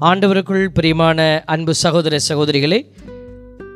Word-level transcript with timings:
ஆண்டவருக்குள் 0.00 0.66
பிரியமான 0.66 1.42
அன்பு 1.46 1.74
சகோதர 1.74 2.16
சகோதரிகளே 2.28 2.86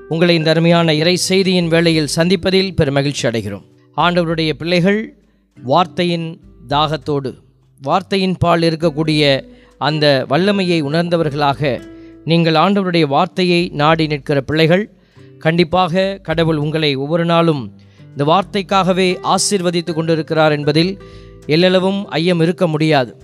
உங்களை 0.08 0.34
இந்த 0.34 0.50
அருமையான 0.50 0.94
இறை 0.94 1.16
செய்தியின் 1.16 1.68
வேளையில் 1.68 2.08
சந்திப்பதில் 2.16 2.74
பெருமகிழ்ச்சி 2.76 3.22
அடைகிறோம். 3.22 3.62
ஆண்டவருடைய 3.96 4.52
பிள்ளைகள் 4.52 5.14
வார்த்தையின் 5.62 6.40
தாகத்தோடு 6.68 7.34
வார்த்தையின் 7.80 8.36
பால் 8.38 8.60
இருக்கக்கூடிய 8.60 9.48
அந்த 9.78 10.24
வல்லமையை 10.28 10.82
உணர்ந்தவர்களாக 10.82 11.80
நீங்கள் 12.24 12.54
ஆண்டவருடைய 12.54 13.06
வார்த்தையை 13.06 13.68
நாடி 13.68 14.06
நிற்கிற 14.06 14.40
பிள்ளைகள் 14.40 14.92
கண்டிப்பாக 15.38 16.18
கடவுள் 16.22 16.56
உங்களை 16.56 16.94
ஒவ்வொரு 16.94 17.24
நாளும் 17.24 17.78
இந்த 18.16 18.24
வார்த்தைக்காகவே 18.24 19.16
ஆசீர்வதித்து 19.22 19.92
கொண்டிருக்கிறார் 19.92 20.52
என்பதில் 20.52 21.02
எல்லளவும் 21.46 22.04
ஐயம் 22.04 22.40
இருக்க 22.40 22.66
முடியாது. 22.66 23.16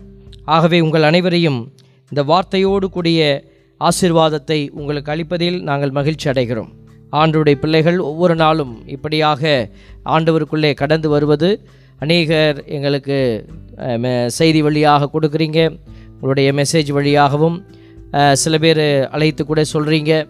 ஆகவே 0.44 0.80
உங்கள் 0.80 1.02
அனைவரையும் 1.02 1.72
இந்த 2.10 2.22
வார்த்தையோடு 2.32 2.84
கூடிய 2.84 3.44
ஆசிர்வாதத்தை 3.80 4.70
உங்களுக்கு 4.70 5.12
அளிப்பதில் 5.12 5.62
நாங்கள் 5.62 5.90
மகிழ்ச்சி 5.90 6.30
அடைகிறோம். 6.30 6.68
ஆண்டுடைய 7.12 7.54
பிள்ளைகள் 7.54 7.98
ஒவ்வொரு 7.98 8.34
நாளும் 8.34 8.88
இப்படியாக 8.88 9.68
ஆண்டவருக்குள்ளே 10.04 10.74
கடந்து 10.74 11.08
வருவது 11.08 11.60
அநேகர் 11.98 12.64
எங்களுக்கு 12.64 13.46
மெ- 13.76 14.26
செய்தி 14.26 14.62
வழியாக 14.62 15.10
கொடுக்குறீங்க. 15.12 15.78
உங்களுடைய 16.14 16.52
மெசேஜ் 16.52 16.92
வழியாகவும் 16.92 17.64
சில 18.32 18.58
பேர் 18.58 19.08
அழைத்து 19.08 19.46
கூட 19.46 19.62
சொல்கிறீங்க 19.72 20.28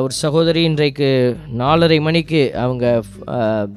ஒரு 0.00 0.10
சகோதரி 0.10 0.62
இன்றைக்கு 0.62 1.36
நாலரை 1.58 2.00
மணிக்கு 2.00 2.56
அவங்க 2.56 3.02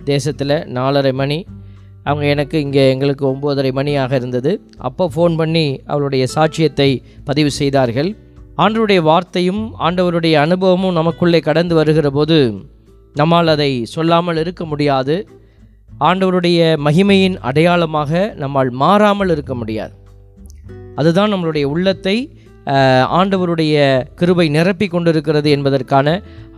தேசத்தில் 0.03 0.49
நாலரை 0.49 1.13
மணி 1.13 1.45
அவங்க 2.09 2.25
எனக்கு 2.33 2.57
இங்கே 2.65 2.83
எங்களுக்கு 2.93 3.23
ஒம்போதரை 3.31 3.71
மணியாக 3.79 4.11
இருந்தது. 4.19 4.51
அப்போ 4.87 5.05
ஃபோன் 5.13 5.35
பண்ணி 5.41 5.65
அவளுடைய 5.91 6.23
சாட்சியத்தை 6.35 6.89
பதிவு 7.29 7.51
செய்தார்கள். 7.59 8.09
ஆண்டவருடைய 8.63 9.01
வார்த்தையும் 9.09 9.63
ஆண்டவருடைய 9.87 10.35
அனுபவமும் 10.45 10.97
நமக்குள்ளே 10.99 11.41
கடந்து 11.49 11.73
வருகிற 11.79 12.09
போது 12.17 12.37
நம்மால் 13.15 13.53
அதை 13.55 13.71
சொல்லாமல் 13.95 14.39
இருக்க 14.43 14.63
முடியாது. 14.71 15.15
ஆண்டவருடைய 16.07 16.59
மகிமையின் 16.87 17.37
அடையாளமாக 17.49 18.11
நம்மால் 18.41 18.71
மாறாமல் 18.81 19.31
இருக்க 19.35 19.53
முடியாது. 19.61 19.95
அதுதான் 21.01 21.31
நம்மளுடைய 21.33 21.65
உள்ளத்தை 21.73 22.17
ஆண்டவருடைய 23.19 23.75
கிருபை 24.19 24.45
நிரப்பி 24.55 24.87
கொண்டிருக்கிறது 24.93 25.49
என்பதற்கான 25.55 26.07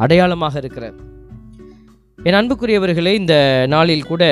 அடையாளமாக 0.04 0.56
இருக்கிறது. 0.62 0.98
என் 2.28 2.38
அன்புக்குரியவர்களே 2.40 3.14
இந்த 3.22 3.36
நாளில் 3.74 4.10
கூட 4.12 4.24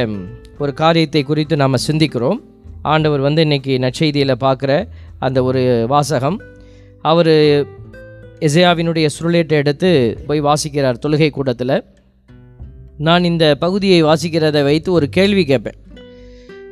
ஒரு 0.60 0.74
காரியத்தை 0.74 1.24
குறித்து 1.24 1.56
நாம் 1.56 1.86
சிந்திக்கிறோம். 1.88 2.40
ஆண்டவர் 2.82 3.20
வந்து 3.20 3.42
இன்னைக்கு 3.42 3.78
நற்செய்தியில் 3.78 4.42
பார்க்குற 4.42 4.88
அந்த 5.20 5.44
ஒரு 5.44 5.86
வாசகம். 5.88 6.42
அவர் 7.02 7.34
எசையாவினுடைய 8.40 9.08
சுருளேட்டை 9.20 9.52
எடுத்து 9.52 10.20
போய் 10.28 10.42
வாசிக்கிறார் 10.42 11.02
தொழுகை 11.06 11.30
கூட்டத்தில் 11.30 11.84
நான் 12.98 13.24
இந்த 13.24 13.56
பகுதியை 13.60 14.04
வாசிக்கிறதை 14.04 14.64
வைத்து 14.64 14.92
ஒரு 14.92 15.10
கேள்வி 15.10 15.46
கேட்பேன். 15.46 15.78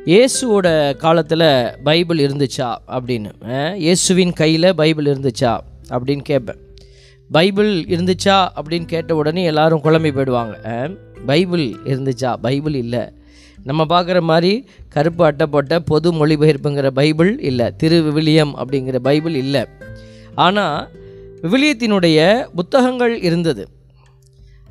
இயேசுவோட 0.04 0.96
காலத்தில் 0.96 1.74
பைபிள் 1.84 2.18
இருந்துச்சா 2.18 2.74
அப்படின்னு? 2.86 3.30
இயேசுவின் 3.74 4.32
கையில் 4.32 4.74
பைபிள் 4.74 5.04
இருந்துச்சா 5.04 5.58
அப்படின்னு 5.90 6.22
கேட்பேன். 6.22 6.60
பைபிள் 7.30 7.70
இருந்துச்சா 7.80 8.48
அப்படின்னு 8.56 8.84
கேட்ட 8.84 9.14
உடனே 9.14 9.44
எல்லாரும் 9.44 9.84
குழம்பி 9.84 10.12
போயிடுவாங்க. 10.16 10.56
பைபிள் 11.26 11.66
இருந்துச்சா? 11.84 12.32
பைபிள் 12.40 12.74
இல்லை. 12.74 13.04
நம்ம 13.68 13.82
பார்க்குற 13.92 14.18
மாதிரி 14.30 14.52
கருப்பு 14.94 15.22
அட்டைப்பட்ட 15.28 15.78
பொது 15.90 16.08
மொழிபெயர்ப்புங்கிற 16.18 16.90
பைபிள் 17.00 17.30
இல்லை. 17.50 17.66
திரு 17.80 17.98
விவிலியம் 18.06 18.52
அப்படிங்கிற 18.60 18.98
பைபிள் 19.08 19.36
இல்லை. 19.44 19.62
ஆனால் 20.44 20.78
விவிலியத்தினுடைய 21.44 22.18
புத்தகங்கள் 22.58 23.14
இருந்தது. 23.28 23.64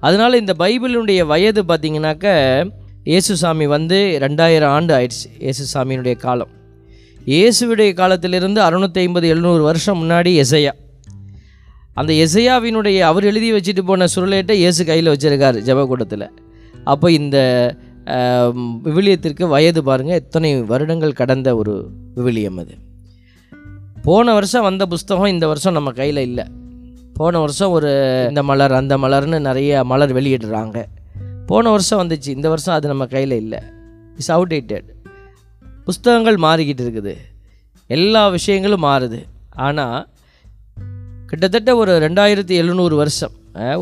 அதனால் 0.07 0.39
இந்த 0.41 0.53
பைபிளுடைய 0.63 1.19
வயது 1.31 1.61
பார்த்திங்கனாக்க 1.69 2.27
இயேசுசாமி 3.11 3.65
வந்து 3.75 3.97
ரெண்டாயிரம் 4.23 4.73
ஆண்டு 4.77 4.91
ஆயிடுச்சு 4.97 5.27
இயேசுசாமியினுடைய 5.43 6.15
காலம். 6.25 6.51
இயேசுவிடைய 7.33 7.91
காலத்திலிருந்து 7.99 8.59
அறுநூற்றி 8.67 8.99
ஐம்பது 9.05 9.27
எழுநூறு 9.33 9.61
வருஷம் 9.69 9.99
முன்னாடி 10.01 10.31
எசையா. 10.43 10.73
அந்த 11.99 12.11
எசையாவினுடைய 12.25 12.99
அவர் 13.09 13.27
எழுதி 13.31 13.49
வச்சுட்டு 13.55 13.83
போன 13.89 14.07
சுருளேட்டை 14.15 14.55
இயேசு 14.63 14.81
கையில் 14.89 15.11
வச்சுருக்காரு 15.13 15.59
ஜபக்கூடத்தில். 15.67 16.27
அப்போ 16.93 17.07
இந்த 17.19 17.37
விவிலியத்திற்கு 18.85 19.45
வயது 19.53 19.81
பாருங்கள் 19.83 20.19
எத்தனை 20.21 20.49
வருடங்கள் 20.71 21.19
கடந்த 21.21 21.49
ஒரு 21.61 21.73
விவிலியம் 22.15 22.59
அது. 22.63 22.73
போன 24.07 24.33
வருஷம் 24.37 24.65
வந்த 24.67 24.83
புஸ்தகம் 24.93 25.33
இந்த 25.35 25.45
வருஷம் 25.51 25.77
நம்ம 25.77 25.91
கையில் 25.99 26.21
இல்லை. 26.29 26.45
போன 27.19 27.39
வருஷம் 27.43 27.73
ஒரு 27.77 27.91
இந்த 28.29 28.41
மலர் 28.49 28.73
அந்த 28.81 28.95
மலர்னு 29.03 29.39
நிறைய 29.49 29.83
மலர் 29.91 30.13
வெளியிடுறாங்க. 30.17 30.79
போன 31.49 31.69
வருஷம் 31.75 32.01
வந்துச்சு 32.01 32.29
இந்த 32.37 32.47
வருஷம் 32.53 32.75
அது 32.77 32.91
நம்ம 32.91 33.05
கையில் 33.13 33.35
இல்லை. 33.43 33.61
இட்ஸ் 34.15 34.31
அவுடேட்டட் 34.31 34.89
புஸ்தகங்கள் 35.85 36.37
மாறிக்கிட்டு 36.45 36.83
இருக்குது. 36.85 37.15
எல்லா 37.89 38.21
விஷயங்களும் 38.35 38.83
மாறுது. 38.83 39.21
ஆனால் 39.65 40.07
கிட்டத்தட்ட 41.29 41.71
ஒரு 41.75 41.93
ரெண்டாயிரத்தி 42.05 42.55
எழுநூறு 42.61 42.95
வருஷம் 42.95 43.33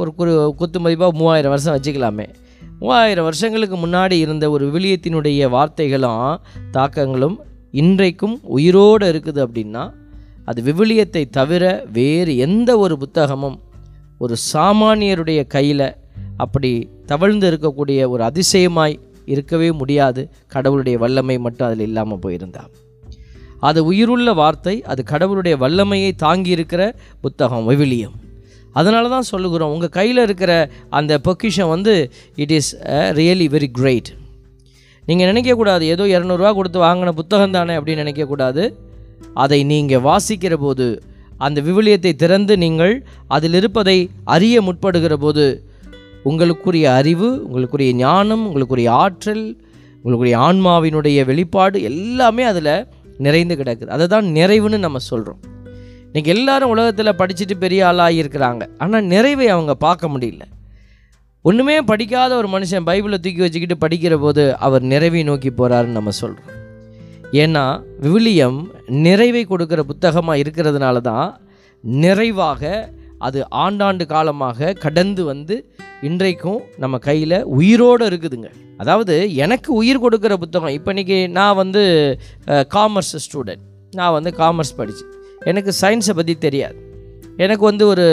ஒரு 0.02 0.54
குத்து 0.58 0.80
மதிப்பாக 0.80 1.20
மூவாயிரம் 1.20 1.54
வருஷம் 1.56 1.76
வச்சுக்கலாமே. 1.76 2.28
மூவாயிரம் 2.84 3.24
வருஷங்களுக்கு 3.24 3.78
முன்னாடி 3.78 4.12
இருந்த 4.12 4.46
ஒரு 4.50 4.64
விவிலியத்தினுடைய 4.68 5.44
வார்த்தைகளும் 5.54 6.38
தாக்கங்களும் 6.72 7.38
இன்றைக்கும் 7.72 8.40
உயிரோடு 8.44 9.06
இருக்குது 9.12 9.40
அப்படின்னா 9.46 9.84
அது 10.46 10.60
விவிலியத்தை 10.62 11.30
தவிர 11.30 11.86
வேறு 11.94 12.38
எந்த 12.38 12.78
ஒரு 12.78 12.98
புத்தகமும் 13.04 13.56
ஒரு 14.18 14.36
சாமானியருடைய 14.54 15.48
கையில் 15.48 15.86
அப்படி 16.38 16.72
தவழ்ந்து 17.06 17.48
இருக்கக்கூடிய 17.52 18.10
ஒரு 18.10 18.24
அதிசயமாய் 18.24 18.98
இருக்கவே 19.26 19.72
முடியாது. 19.72 20.30
கடவுளுடைய 20.48 20.98
வல்லமை 20.98 21.38
மட்டும் 21.38 21.68
அதில் 21.68 21.86
இல்லாமல் 21.88 22.24
போயிருந்தா. 22.24 22.64
அது 23.60 23.86
உயிருள்ள 23.86 24.34
வார்த்தை 24.34 24.84
அது 24.84 25.04
கடவுளுடைய 25.04 25.58
வல்லமையை 25.58 26.14
தாங்கி 26.26 26.50
இருக்கிற 26.50 26.96
புத்தகம் 27.22 27.66
விவிலியம். 27.66 28.18
அதனால 28.74 29.10
தான் 29.10 29.30
சொல்லுகிறோம் 29.32 29.72
உங்கள் 29.72 29.90
கையில் 29.90 30.22
இருக்கிற 30.24 30.52
அந்த 30.90 31.14
பொக்கிஷம் 31.20 31.72
வந்து 31.76 31.96
it 32.36 32.54
is 32.58 32.72
really 33.12 33.48
uh, 33.48 33.54
very 33.54 33.70
great 33.72 34.10
நீங்கள் 35.04 35.30
நினைக்கக்கூடாது 35.32 35.84
ஏதோ 35.86 36.04
இரநூறுவா 36.08 36.52
கொடுத்து 36.54 36.80
வாங்கின 36.80 37.14
புத்தகம் 37.14 37.52
தானே 37.52 37.74
அப்படின்னு 37.78 38.04
நினைக்கக்கூடாது 38.04 38.64
அதை 39.34 39.60
நீங்கள் 39.64 40.02
வாசிக்கிற 40.02 40.56
போது 40.58 40.88
அந்த 41.38 41.60
விவிலியத்தை 41.62 42.12
திறந்து 42.16 42.54
நீங்கள் 42.58 42.94
அதில் 43.28 43.54
இருப்பதை 43.54 43.98
அறிய 44.26 44.56
முற்படுகிற 44.62 45.14
போது 45.18 45.46
உங்களுக்குரிய 46.26 46.86
அறிவு 46.92 47.30
உங்களுக்குரிய 47.46 47.92
ஞானம் 48.00 48.44
உங்களுக்குரிய 48.48 48.90
ஆற்றல் 48.96 49.46
உங்களுக்குரிய 49.98 50.38
ஆன்மாவினுடைய 50.38 51.20
வெளிப்பாடு 51.26 51.78
எல்லாமே 51.82 52.44
அதில் 52.44 52.76
நிறைந்து 53.20 53.56
கிடக்குது. 53.56 53.90
அதை 53.90 54.06
தான் 54.08 54.28
நிறைவுன்னு 54.36 54.78
நம்ம 54.78 55.02
சொல்கிறோம் 55.04 55.42
இன்றைக்கி 56.14 56.32
எல்லாரும் 56.34 56.72
உலகத்தில் 56.74 57.18
படிச்சுட்டு 57.20 57.56
பெரிய 57.62 57.86
ஆளாக 57.90 58.18
இருக்கிறாங்க. 58.22 58.64
ஆனால் 58.84 59.06
நிறைவை 59.14 59.46
அவங்க 59.54 59.74
பார்க்க 59.86 60.10
முடியல. 60.14 60.44
ஒன்றுமே 61.50 61.76
படிக்காத 61.92 62.32
ஒரு 62.42 62.48
மனுஷன் 62.56 62.86
பைபிளை 62.90 63.18
தூக்கி 63.24 63.42
வச்சுக்கிட்டு 63.44 63.76
படிக்கிற 63.84 64.16
போது 64.24 64.44
அவர் 64.66 64.84
நிறைவை 64.92 65.22
நோக்கி 65.30 65.52
போகிறாருன்னு 65.60 65.98
நம்ம 65.98 66.12
சொல்கிறோம் 66.20 66.52
ஏன்னா 67.44 67.64
விவிலியம் 68.04 68.60
நிறைவை 69.06 69.44
கொடுக்குற 69.54 69.84
புத்தகமாக 69.92 70.44
இருக்கிறதுனால 70.44 71.02
தான் 71.10 71.26
நிறைவாக 72.04 72.62
அது 73.30 73.42
ஆண்டாண்டு 73.64 74.08
காலமாக 74.14 74.76
கடந்து 74.86 75.26
வந்து 75.32 75.58
இன்றைக்கும் 76.10 76.62
நம்ம 76.86 77.02
கையில் 77.10 77.38
உயிரோடு 77.60 78.12
இருக்குதுங்க. 78.12 78.52
அதாவது 78.84 79.18
எனக்கு 79.46 79.72
உயிர் 79.82 80.04
கொடுக்குற 80.06 80.38
புத்தகம் 80.46 80.76
இப்போ 80.78 80.96
இன்றைக்கி 80.96 81.20
நான் 81.40 81.60
வந்து 81.64 81.84
காமர்ஸ் 82.78 83.14
ஸ்டூடெண்ட் 83.28 83.66
நான் 84.02 84.16
வந்து 84.20 84.34
காமர்ஸ் 84.44 84.78
படித்தேன் 84.78 85.20
எனக்கு 85.50 85.72
சயின்ஸை 85.82 86.14
பற்றி 86.20 86.34
தெரியாது. 86.48 86.78
எனக்கு 87.44 87.64
வந்து 87.70 87.84
ஒரு 87.92 88.06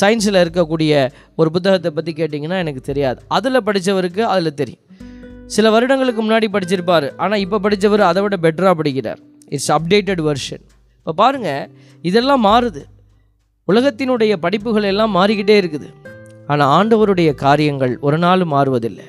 சயின்ஸில் 0.00 0.38
இருக்கக்கூடிய 0.44 0.92
ஒரு 1.40 1.48
புத்தகத்தை 1.56 1.90
பற்றி 1.96 2.12
கேட்டிங்கன்னா 2.20 2.58
எனக்கு 2.64 2.82
தெரியாது. 2.90 3.20
அதில் 3.36 3.64
படித்தவருக்கு 3.66 4.22
அதில் 4.32 4.58
தெரியும். 4.60 4.84
சில 5.56 5.70
வருடங்களுக்கு 5.74 6.22
முன்னாடி 6.24 6.48
படிச்சிருப்பார். 6.56 7.06
ஆனால் 7.22 7.42
இப்போ 7.44 7.58
படித்தவர் 7.66 8.02
அதை 8.10 8.22
விட 8.24 8.36
பெட்டராக 8.44 8.74
படிக்கிறார். 8.80 9.20
இட்ஸ் 9.54 9.70
அப்டேட்டட் 9.76 10.22
வெர்ஷன் 10.28 10.64
இப்போ 10.98 11.12
பாருங்கள் 11.22 11.64
இதெல்லாம் 12.10 12.42
மாறுது. 12.48 12.82
உலகத்தினுடைய 13.68 14.32
படிப்புகள் 14.44 14.90
எல்லாம் 14.92 15.12
மாறிக்கிட்டே 15.18 15.56
இருக்குது. 15.62 15.88
ஆனால் 16.50 16.70
ஆண்டவருடைய 16.76 17.30
காரியங்கள் 17.46 17.94
ஒரு 18.06 18.18
நாள் 18.24 18.44
மாறுவதில்லை. 18.52 19.06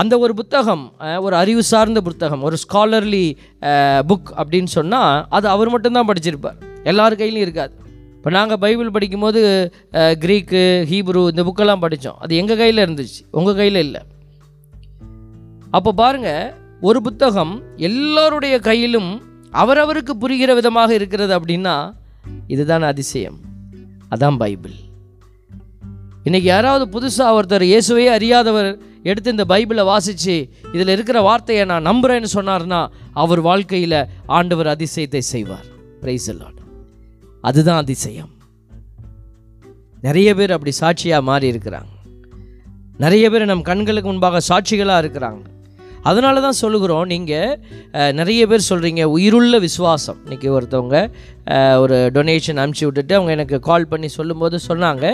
அந்த 0.00 0.14
ஒரு 0.24 0.32
புத்தகம் 0.40 0.84
ஒரு 1.26 1.34
அறிவு 1.40 1.62
சார்ந்த 1.70 2.00
புத்தகம் 2.08 2.42
ஒரு 2.48 2.56
ஸ்காலர்லி 2.64 3.26
புக் 4.10 4.30
அப்படின்னு 4.42 4.70
சொன்னால் 4.76 5.26
அது 5.36 5.46
அவர் 5.54 5.72
மட்டும்தான் 5.74 6.08
படிச்சிருப்பார். 6.10 6.58
எல்லார் 6.90 7.18
கையிலையும் 7.20 7.46
இருக்காது. 7.46 7.74
இப்போ 8.16 8.30
நாங்கள் 8.36 8.60
பைபிள் 8.64 8.94
படிக்கும்போது 8.94 9.40
க்ரீக்கு 10.22 10.22
கிரீக்கு 10.24 10.62
ஹீப்ரு 10.90 11.22
இந்த 11.32 11.42
புக்கெல்லாம் 11.48 11.82
படித்தோம் 11.84 12.18
அது 12.24 12.32
எங்கள் 12.40 12.60
கையில் 12.60 12.82
இருந்துச்சு? 12.84 13.20
உங்கள் 13.38 13.58
கையில் 13.60 13.80
இல்லை. 13.86 14.02
அப்போ 15.76 15.92
பாருங்க 16.02 16.30
ஒரு 16.88 17.00
புத்தகம் 17.06 17.54
எல்லோருடைய 17.88 18.54
கையிலும் 18.68 19.10
அவரவருக்கு 19.62 20.12
புரிகிற 20.22 20.50
விதமாக 20.58 20.90
இருக்கிறது 20.98 21.32
அப்படின்னா 21.38 21.76
இதுதான் 22.54 22.86
அதிசயம். 22.92 23.38
அதான் 24.14 24.38
பைபிள். 24.44 24.76
இன்றைக்கி 26.24 26.48
யாராவது 26.54 26.84
புதுசாக 26.92 27.36
ஒருத்தர் 27.36 27.64
இயேசுவே 27.68 28.04
அறியாதவர் 28.16 28.68
எடுத்து 29.02 29.30
இந்த 29.30 29.44
பைபிளை 29.48 29.84
வாசித்து 29.84 30.34
இதில் 30.72 30.88
இருக்கிற 30.88 31.20
வார்த்தையை 31.20 31.64
நான் 31.64 31.86
நம்புகிறேன்னு 31.86 32.28
சொன்னார்னா 32.34 32.80
அவர் 33.22 33.40
வாழ்க்கையில் 33.40 33.96
ஆண்டவர் 34.26 34.66
அதிசயத்தை 34.66 35.22
செய்வார். 35.32 35.66
பிரைஸ் 36.00 36.28
லார்ட் 36.30 36.60
அதுதான் 37.40 37.80
அதிசயம். 37.84 38.30
நிறைய 40.00 40.34
பேர் 40.34 40.50
அப்படி 40.50 40.70
சாட்சியாக 40.70 41.22
மாறி 41.22 41.50
இருக்கிறாங்க 41.50 41.92
நிறைய 42.98 43.30
பேர் 43.30 43.44
நம் 43.44 43.68
கண்களுக்கு 43.70 44.10
முன்பாக 44.10 44.40
சாட்சிகளாக 44.48 45.02
இருக்கிறாங்க. 45.04 45.42
அதனால 46.10 46.40
தான் 46.44 46.60
சொல்லுகிறோம் 46.62 47.06
நீங்கள் 47.12 48.12
நிறைய 48.20 48.42
பேர் 48.50 48.68
சொல்கிறீங்க 48.70 49.02
உயிருள்ள 49.16 49.58
விசுவாசம். 49.66 50.18
இன்றைக்கி 50.26 50.48
ஒருத்தவங்க 50.56 50.98
ஒரு 51.82 51.96
டொனேஷன் 52.16 52.60
அனுப்பிச்சி 52.62 52.86
விட்டுட்டு 52.88 53.16
அவங்க 53.18 53.32
எனக்கு 53.38 53.58
கால் 53.70 53.90
பண்ணி 53.92 54.08
சொல்லும்போது 54.18 54.58
சொன்னாங்க. 54.68 55.04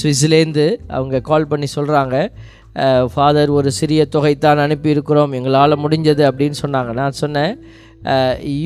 சுவிஸ்லேருந்து 0.00 0.66
அவங்க 0.96 1.16
கால் 1.30 1.50
பண்ணி 1.52 1.68
சொல்கிறாங்க 1.76 2.16
ஃபாதர் 3.14 3.50
ஒரு 3.58 3.70
சிறிய 3.78 4.02
தொகை 4.14 4.34
தான் 4.44 4.62
அனுப்பியிருக்கிறோம். 4.66 5.32
எங்களால் 5.38 5.82
முடிஞ்சது 5.84 6.22
அப்படின்னு 6.28 6.58
சொன்னாங்க. 6.64 6.92
நான் 7.00 7.18
சொன்னேன் 7.22 7.52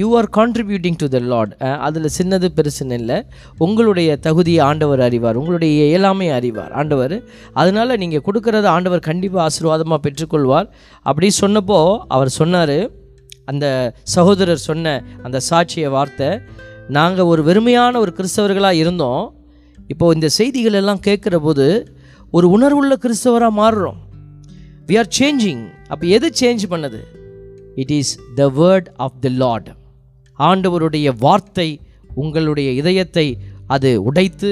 you 0.01 0.09
are 0.19 0.29
contributing 0.39 0.99
to 1.03 1.07
the 1.15 1.19
lord 1.33 1.55
அதில் 1.87 2.09
சின்னது 2.19 2.49
பெருசுன்னு 2.59 2.99
இல்லை 3.01 3.19
உங்களுடைய 3.67 4.11
தகுதியை 4.27 4.61
ஆண்டவர் 4.69 5.03
அறிவார். 5.07 5.39
உங்களுடைய 5.41 5.73
இயலாமை 5.91 6.29
அறிவார். 6.39 6.73
ஆண்டவர் 6.81 7.17
அதனால் 7.63 7.99
நீங்கள் 8.03 8.25
கொடுக்கறத 8.29 8.69
ஆண்டவர் 8.77 9.09
கண்டிப்பாக 9.09 9.43
ஆசீர்வாதமாக 9.49 10.01
பெற்றுக்கொள்வார். 10.07 10.69
அப்படி 11.09 11.31
சொன்னப்போ 11.43 11.81
அவர் 12.17 12.33
சொன்னார் 12.41 12.79
அந்த 13.51 13.67
சகோதரர் 14.17 14.67
சொன்ன 14.69 14.95
அந்த 15.27 15.41
சாட்சிய 15.51 15.91
வார்த்தை 15.97 16.31
நாங்கள் 16.97 17.29
ஒரு 17.33 17.43
வெறுமையான 17.49 17.95
ஒரு 18.05 18.13
கிறிஸ்தவர்களாக 18.19 18.81
இருந்தோம். 18.83 19.25
இப்போது 19.93 20.15
இந்த 20.17 20.29
செய்திகள் 20.39 20.79
எல்லாம் 20.81 21.05
கேட்குற 21.07 21.37
போது 21.45 21.67
ஒரு 22.37 22.47
உணர்வுள்ள 22.57 22.95
கிறிஸ்தவராக 23.05 23.55
மாறுறோம். 23.61 24.01
வி 24.89 24.95
ஆர் 25.03 25.13
சேஞ்சிங் 25.19 25.63
அப்போ 25.93 26.05
எது 26.17 26.29
சேஞ்ச் 26.41 26.65
பண்ணது? 26.73 27.01
It 27.83 27.91
is 27.91 28.13
the 28.35 28.49
word 28.61 28.89
of 28.97 29.21
the 29.21 29.29
lord 29.29 29.69
ஆண்டவருடைய 30.39 31.09
வார்த்தை 31.19 31.69
உங்களுடைய 32.15 32.71
இதயத்தை 32.71 33.39
அது 33.67 34.03
உடைத்து 34.03 34.51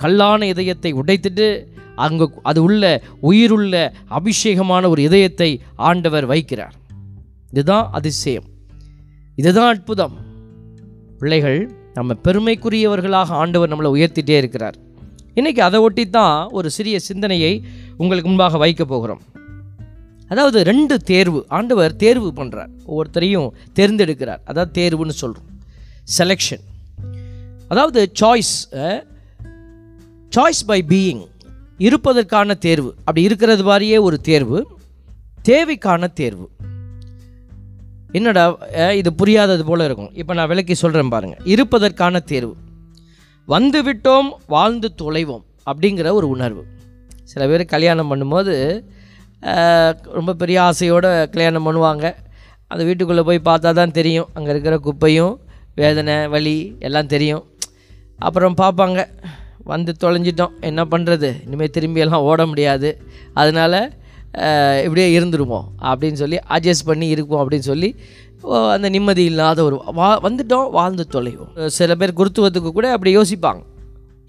கல்லான 0.00 0.42
இதயத்தை 0.42 0.90
உடைத்துட்டு 0.94 1.46
அங்கு 1.96 2.26
அது 2.42 2.62
உள்ள 2.62 3.02
உயிருள்ள 3.20 3.74
அபிஷேகமான 4.10 4.88
ஒரு 4.88 5.02
இதயத்தை 5.02 5.60
ஆண்டவர் 5.76 6.28
வைக்கிறார். 6.28 6.74
இதுதான் 7.50 7.88
அதிசயம். 7.92 8.46
இதுதான் 9.36 9.72
அற்புதம். 9.74 10.16
பிள்ளைகள் 11.18 11.60
நம்ம 11.94 12.16
பெருமைக்குரியவர்களாக 12.24 13.28
ஆண்டவர் 13.42 13.72
நம்மளை 13.72 13.90
உயர்த்திட்டே 13.96 14.36
இருக்கிறார். 14.42 14.76
இன்றைக்கி 15.34 15.60
அதை 15.60 15.80
ஒட்டி 15.80 16.04
தான் 16.10 16.48
ஒரு 16.48 16.70
சிறிய 16.70 16.98
சிந்தனையை 16.98 17.52
உங்களுக்கு 17.96 18.28
முன்பாக 18.28 18.58
வைக்க 18.58 18.84
போகிறோம். 18.84 19.22
அதாவது 20.32 20.58
ரெண்டு 20.70 20.94
தேர்வு 21.10 21.40
ஆண்டவர் 21.58 21.92
தேர்வு 22.04 22.30
பண்ணுறார் 22.38 22.72
ஒவ்வொருத்தரையும் 22.90 23.48
தேர்ந்தெடுக்கிறார். 23.78 24.40
அதாவது 24.50 24.72
தேர்வுன்னு 24.80 25.14
சொல்கிறோம் 25.22 25.48
செலெக்ஷன் 26.18 26.64
அதாவது 27.72 28.00
சாய்ஸ் 28.20 28.54
சாய்ஸ் 30.36 30.62
பை 30.70 30.80
பீயிங் 30.92 31.24
இருப்பதற்கான 31.86 32.54
தேர்வு. 32.66 32.90
அப்படி 32.98 33.22
இருக்கிறது 33.28 33.62
மாதிரியே 33.68 33.98
ஒரு 34.06 34.16
தேர்வு. 34.28 34.58
தேவைக்கான 35.48 36.12
தேர்வு. 36.20 36.46
என்னடா 38.18 38.44
இது 39.00 39.10
புரியாதது 39.20 39.64
போல 39.70 39.86
இருக்கும். 39.88 40.12
இப்போ 40.20 40.32
நான் 40.38 40.50
விளக்கி 40.52 40.74
சொல்கிறேன் 40.82 41.12
பாருங்கள் 41.14 41.46
இருப்பதற்கான 41.54 42.20
தேர்வு. 42.32 42.54
வந்து 43.48 43.80
விட்டோம் 43.86 44.30
வாழ்ந்து 44.54 44.88
தொலைவோம் 45.02 45.44
அப்படிங்கிற 45.70 46.12
ஒரு 46.18 46.28
உணர்வு. 46.36 46.62
சில 47.32 47.42
பேர் 47.50 47.72
கல்யாணம் 47.74 48.10
பண்ணும்போது 48.10 48.54
ரொம்ப 50.18 50.30
பெரிய 50.40 50.58
ஆசையோடு 50.68 51.10
கல்யாணம் 51.34 51.66
பண்ணுவாங்க. 51.68 52.06
அந்த 52.72 52.82
வீட்டுக்குள்ளே 52.88 53.24
போய் 53.28 53.46
பார்த்தா 53.50 53.70
தான் 53.80 53.96
தெரியும். 53.98 54.28
அங்கே 54.36 54.50
இருக்கிற 54.54 54.76
குப்பையும் 54.86 55.34
வேதனை 55.80 56.16
வலி 56.32 56.56
எல்லாம் 56.86 57.12
தெரியும். 57.14 57.44
அப்புறம் 58.26 58.56
பார்ப்பாங்க. 58.62 59.00
வந்து 59.72 59.92
தொலைஞ்சிட்டோம். 60.02 60.54
என்ன 60.68 60.82
பண்ணுறது 60.92 61.30
இனிமேல் 61.46 61.74
திரும்பி 61.76 62.02
எல்லாம் 62.04 62.26
ஓட 62.30 62.40
முடியாது. 62.50 62.90
அதனால் 63.40 63.80
இப்படியே 64.86 65.06
இருந்துருவோம் 65.18 65.66
அப்படின்னு 65.90 66.18
சொல்லி 66.22 66.38
அட்ஜஸ்ட் 66.56 66.88
பண்ணி 66.90 67.06
இருப்போம் 67.14 67.40
அப்படின்னு 67.42 67.68
சொல்லி 67.72 67.90
அந்த 68.74 68.88
நிம்மதி 68.94 69.22
இல்லாத 69.30 69.62
ஒரு 69.68 69.76
வா 69.98 70.08
வந்துட்டோம் 70.26 70.66
வாழ்ந்து 70.78 71.04
தொலைவோம். 71.14 71.52
சில 71.78 71.94
பேர் 72.00 72.18
குருத்துவத்துக்கு 72.20 72.70
கூட 72.76 72.88
அப்படி 72.96 73.12
யோசிப்பாங்க. 73.18 73.62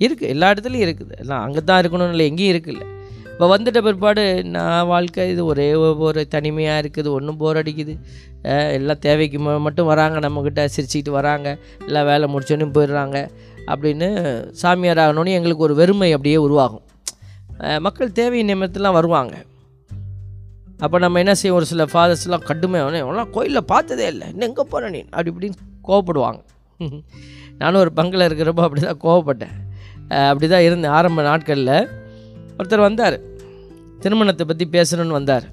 இருக்குது 0.05 0.31
எல்லா 0.35 0.47
இடத்துலையும் 0.53 0.85
இருக்குது. 0.87 1.13
எல்லாம் 1.23 1.43
அங்கே 1.47 1.61
தான் 1.69 1.81
இருக்கணும்னு 1.83 2.15
இல்லை 2.15 2.27
எங்கேயும் 2.31 2.53
இருக்குல்ல. 2.53 2.85
இப்போ 3.39 3.47
வந்துட்ட 3.51 3.79
பிற்பாடு 3.83 4.23
நான் 4.53 4.87
வாழ்க்கை 4.89 5.25
இது 5.33 5.41
ஒரே 5.51 5.67
ஒரு 6.07 6.21
தனிமையாக 6.33 6.79
இருக்குது 6.81 7.09
ஒன்றும் 7.17 7.37
போர் 7.41 7.59
அடிக்குது. 7.59 7.93
எல்லாம் 8.77 8.99
தேவைக்கு 9.05 9.37
மட்டும் 9.65 9.89
வராங்க 9.91 10.17
நம்மக்கிட்ட 10.25 10.63
சிரிச்சுக்கிட்டு 10.73 11.11
வராங்க 11.17 11.47
எல்லாம் 11.85 12.07
வேலை 12.09 12.27
முடிச்சோன்னு 12.33 12.67
போயிடுறாங்க 12.77 13.19
அப்படின்னு 13.73 14.07
சாமியார் 14.61 15.01
ஆகணும்னு 15.03 15.35
எங்களுக்கு 15.37 15.65
ஒரு 15.67 15.77
வெறுமை 15.79 16.09
அப்படியே 16.17 16.39
உருவாகும். 16.47 16.83
மக்கள் 17.85 18.11
தேவை 18.19 18.41
நிமித்தம்லாம் 18.49 18.97
வருவாங்க. 18.99 19.33
அப்போ 20.83 20.99
நம்ம 21.05 21.23
என்ன 21.23 21.35
செய்வோம்? 21.43 21.59
ஒரு 21.61 21.69
சில 21.71 21.87
ஃபாதர்ஸ்லாம் 21.93 22.45
கடுமையான 22.51 23.01
அவன்லாம் 23.05 23.31
கோயிலில் 23.37 23.69
பார்த்ததே 23.73 24.09
இல்லை 24.15 24.29
இன்னும் 24.33 24.49
எங்கே 24.49 24.67
போகிறேன் 24.73 24.95
நீ? 24.97 25.03
அப்படி 25.15 25.33
இப்படின்னு 25.35 25.59
கோவப்படுவாங்க. 25.91 26.41
நானும் 27.63 27.83
ஒரு 27.85 27.93
பங்கில் 28.01 28.27
இருக்கிறப்போ 28.27 28.67
அப்படி 28.67 28.83
தான் 28.89 29.01
கோவப்பட்டேன். 29.07 29.55
அப்படி 30.29 30.49
தான் 30.55 30.67
இருந்தேன். 30.69 30.93
ஆரம்ப 30.99 31.27
நாட்களில் 31.31 31.75
ஒருத்தர் 32.59 32.87
வந்தார். 32.87 33.19
திருமணத்தை 33.99 34.45
பற்றி 34.45 34.67
பேசணும்னு 34.71 35.17
வந்தார். 35.19 35.43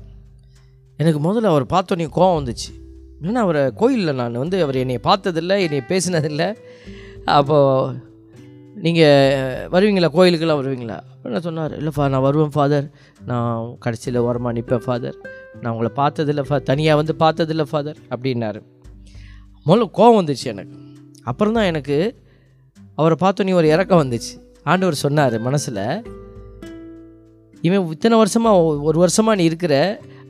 எனக்கு 0.97 1.21
முதல்ல 1.21 1.45
அவர் 1.45 1.67
பார்த்தோன்னே 1.67 2.09
கோவம் 2.17 2.39
வந்துச்சு. 2.41 2.71
ஏன்னா 3.23 3.33
அவரை 3.33 3.73
கோயிலில் 3.75 4.15
நான் 4.15 4.33
வந்து 4.33 4.63
அவர் 4.63 4.75
என்னை 4.75 4.99
பார்த்ததில்லை 4.99 5.63
என்னை 5.63 5.83
பேசினதில்லை. 5.89 6.57
அப்போது 7.25 8.15
நீங்கள் 8.75 9.69
வருவீங்களா? 9.73 10.09
கோயிலுக்கெல்லாம் 10.15 10.61
வருவீங்களா? 10.61 10.99
அப்படின்னு 11.23 11.39
சொன்னார். 11.39 11.73
இல்லைப்பா 11.83 12.09
நான் 12.09 12.21
வருவேன் 12.21 12.49
ஃபாதர் 12.49 12.91
நான் 13.27 13.77
கடைசியில் 13.79 14.21
ஓரமாக 14.21 14.61
நிற்பேன் 14.61 14.77
ஃபாதர் 14.77 15.17
நான் 15.61 15.73
உங்களை 15.73 15.93
பார்த்ததில்ல 15.97 16.45
ஃபா 16.49 16.63
தனியாக 16.63 17.03
வந்து 17.03 17.15
பார்த்ததில்ல 17.19 17.63
ஃபாதர் 17.63 17.97
அப்படின்னாரு. 18.11 18.63
முதல்ல 19.67 19.91
கோவம் 19.95 20.19
வந்துச்சு 20.21 20.45
எனக்கு. 20.45 20.77
அப்புறம் 21.23 21.53
தான் 21.53 21.65
எனக்கு 21.65 22.23
அவரை 22.95 23.17
பார்த்தோன்னே 23.21 23.55
ஒரு 23.55 23.69
இறக்கம் 23.69 24.11
வந்துச்சு. 24.11 24.33
ஆண்டவர் 24.65 24.95
சொன்னார் 24.95 25.41
மனசில் 25.41 26.03
இவன் 27.67 27.85
இத்தனை 27.97 28.17
வருஷமாக 28.23 28.83
ஒரு 28.89 28.99
வருஷமாக 29.05 29.39
நீ 29.39 29.45
இருக்கிற 29.51 29.75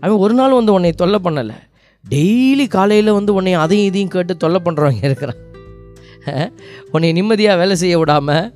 அவன் 0.02 0.20
ஒரு 0.24 0.34
நாள் 0.40 0.58
வந்து 0.58 0.74
உன்னை 0.76 0.92
தொல்லை 1.02 1.18
பண்ணலை. 1.26 1.56
டெய்லி 2.04 2.66
காலையில் 2.76 3.16
வந்து 3.18 3.32
உன்னை 3.38 3.52
அதையும் 3.64 3.88
இதையும் 3.90 4.14
கேட்டு 4.14 4.34
தொல்லை 4.44 4.60
பண்ணுறவங்க 4.66 5.02
இருக்கிறான். 5.08 5.40
உன்னை 6.92 7.08
நிம்மதியாக 7.16 7.58
வேலை 7.60 7.74
செய்ய 7.80 7.96
விடாமல் 8.00 8.46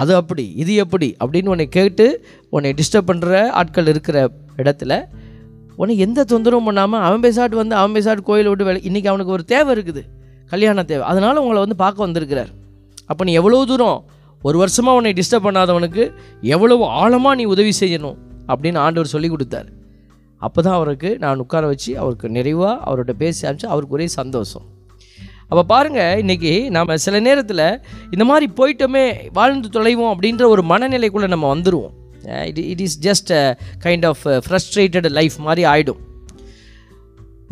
அது 0.00 0.12
அப்படி 0.20 0.44
இது 0.62 0.72
எப்படி 0.84 1.08
அப்படின்னு 1.22 1.52
உன்னை 1.54 1.66
கேட்டு 1.76 2.06
உன்னை 2.54 2.70
டிஸ்டர்ப் 2.78 3.08
பண்ணுற 3.10 3.42
ஆட்கள் 3.60 3.90
இருக்கிற 3.92 4.16
இடத்துல 4.60 4.92
உன்னை 5.80 5.94
எந்த 6.06 6.24
தொந்தரவும் 6.32 6.66
பண்ணாமல் 6.68 7.04
அவன் 7.08 7.24
பேசாட்டு 7.26 7.56
வந்து 7.60 7.74
அவன் 7.80 7.94
பேசாட்டு 7.96 8.22
கோயிலை 8.28 8.48
விட்டு 8.52 8.66
வேலை 8.68 8.80
இன்றைக்கி 8.88 9.08
அவனுக்கு 9.12 9.34
ஒரு 9.36 9.44
தேவை 9.52 9.70
இருக்குது. 9.76 10.02
கல்யாண 10.52 10.82
தேவை. 10.90 11.04
அதனால் 11.10 11.40
உங்களை 11.42 11.60
வந்து 11.64 11.76
பார்க்க 11.84 12.06
வந்திருக்கிறார். 12.06 12.50
அப்போ 13.10 13.22
நீ 13.28 13.34
எவ்வளோ 13.40 13.60
தூரம் 13.70 14.00
ஒரு 14.42 14.56
வருஷமாக 14.62 14.98
உன்னை 14.98 15.12
டிஸ்டர்ப் 15.20 15.46
பண்ணாதவனுக்கு 15.46 16.04
எவ்வளவு 16.54 16.84
ஆழமாக 17.02 17.34
நீ 17.40 17.46
உதவி 17.54 17.72
செய்யணும். 17.82 18.18
அப்படின்னு 18.52 18.82
ஆண்டவர் 18.86 19.14
சொல்லி 19.14 19.28
கொடுத்தார். 19.34 19.68
அப்போ 20.42 20.60
தான் 20.66 20.76
அவருக்கு 20.80 21.08
நான் 21.22 21.42
உட்கார 21.44 21.64
வச்சு 21.70 21.92
அவருக்கு 22.02 22.26
நிறைவாக 22.36 22.76
அவர்கிட்ட 22.86 23.14
பேசி 23.22 23.40
அனுப்பிச்சு 23.46 23.72
அவருக்கு 23.74 23.96
ஒரே 23.98 24.06
சந்தோஷம். 24.20 24.66
அப்போ 25.50 25.62
பாருங்கள் 25.72 26.20
இன்றைக்கி 26.22 26.52
நம்ம 26.76 26.96
சில 27.04 27.20
நேரத்தில் 27.26 27.64
இந்த 28.14 28.24
மாதிரி 28.30 28.46
போயிட்டோமே 28.58 29.04
வாழ்ந்து 29.38 29.70
தொலைவோம் 29.76 30.12
அப்படின்ற 30.14 30.44
ஒரு 30.54 30.62
மனநிலைக்குள்ளே 30.72 31.28
நம்ம 31.34 31.48
வந்துடுவோம் 31.54 31.94
it 32.50 32.60
it 32.72 32.82
is 32.86 32.98
just 33.06 33.32
kind 33.84 34.06
of 34.10 34.22
frustrated 34.46 35.08
life 35.18 35.36
மாதிரி 35.48 35.64
ஆகிடும் 35.72 36.00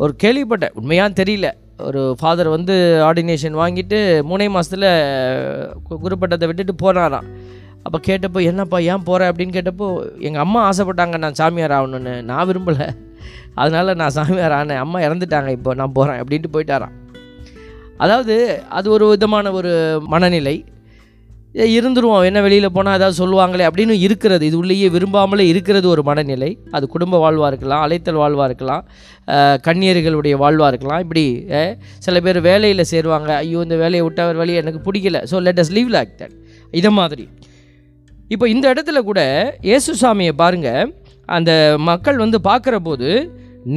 ஒரு 0.03 0.13
கேள்விப்பட்டேன் 0.23 0.75
உண்மையாக 0.79 1.17
தெரியல. 1.21 1.47
ஒரு 1.87 2.01
ஃபாதர் 2.19 2.49
வந்து 2.53 2.75
ஆர்டினேஷன் 3.07 3.55
வாங்கிட்டு 3.61 3.97
மூணே 4.29 4.47
மாதத்தில் 4.55 4.87
குருப்பட்டத்தை 6.05 6.47
விட்டுட்டு 6.49 6.73
போனாராம். 6.83 7.27
அப்போ 7.85 7.97
கேட்டப்போ 8.07 8.39
என்னப்பா 8.51 8.77
ஏன் 8.93 9.05
போகிற 9.09 9.27
அப்படின்னு 9.31 9.55
கேட்டப்போ 9.57 9.87
எங்கள் 10.27 10.43
அம்மா 10.45 10.61
ஆசைப்பட்டாங்க 10.69 11.17
நான் 11.25 11.37
சாமியார் 11.41 11.75
ஆகணும்னு. 11.77 12.15
நான் 12.31 12.47
விரும்பலை. 12.49 12.87
அதனால் 13.61 13.97
நான் 14.01 14.15
சாமியார் 14.17 14.57
ஆனேன். 14.57 14.81
அம்மா 14.85 14.99
இறந்துட்டாங்க 15.07 15.51
இப்போ 15.57 15.73
நான் 15.81 15.95
போகிறேன் 15.99 16.19
அப்படின்ட்டு 16.23 16.55
போயிட்டாரான் 16.55 16.97
அதாவது 18.03 18.35
அது 18.77 18.87
ஒரு 18.95 19.05
விதமான 19.13 19.51
ஒரு 19.59 19.71
மனநிலை. 20.11 20.53
இருந்துருவோம். 21.77 22.25
என்ன 22.29 22.39
வெளியில் 22.45 22.73
போனால் 22.75 22.97
ஏதாவது 22.97 23.19
சொல்லுவாங்களே 23.19 23.63
அப்படின்னு 23.67 23.95
இருக்கிறது. 24.05 24.43
இது 24.49 24.57
உள்ளேயே 24.59 24.87
விரும்பாமலே 24.95 25.45
இருக்கிறது 25.51 25.87
ஒரு 25.93 26.01
மனநிலை. 26.09 26.51
அது 26.77 26.85
குடும்ப 26.95 27.19
வாழ்வாக 27.23 27.49
இருக்கலாம் 27.51 27.83
அலைத்தல் 27.85 28.21
வாழ்வாக 28.23 28.49
இருக்கலாம் 28.51 28.83
கண்ணியர்களுடைய 29.67 30.35
வாழ்வாக 30.43 30.71
இருக்கலாம். 30.73 31.03
இப்படி 31.05 31.25
சில 32.05 32.19
பேர் 32.27 32.39
வேலையில் 32.49 32.89
சேருவாங்க. 32.93 33.31
ஐயோ 33.43 33.61
இந்த 33.67 33.77
வேலையை 33.83 34.03
விட்டவர் 34.07 34.41
வழி 34.43 34.55
எனக்கு 34.63 34.81
பிடிக்கல. 34.87 35.21
So 35.31 35.41
let 35.47 35.61
us 35.65 35.73
leave 35.79 35.91
like 35.97 36.13
that 36.21 36.37
இதை 36.81 36.91
மாதிரி. 37.01 37.25
இப்போ 38.33 38.45
இந்த 38.53 38.65
இடத்துல 38.73 38.99
கூட 39.09 39.21
இயேசு 39.67 39.91
சாமியை 40.01 40.33
பாருங்க. 40.41 40.69
அந்த 41.35 41.51
மக்கள் 41.89 42.23
வந்து 42.23 42.37
பார்க்குற 42.49 42.75
போது 42.87 43.09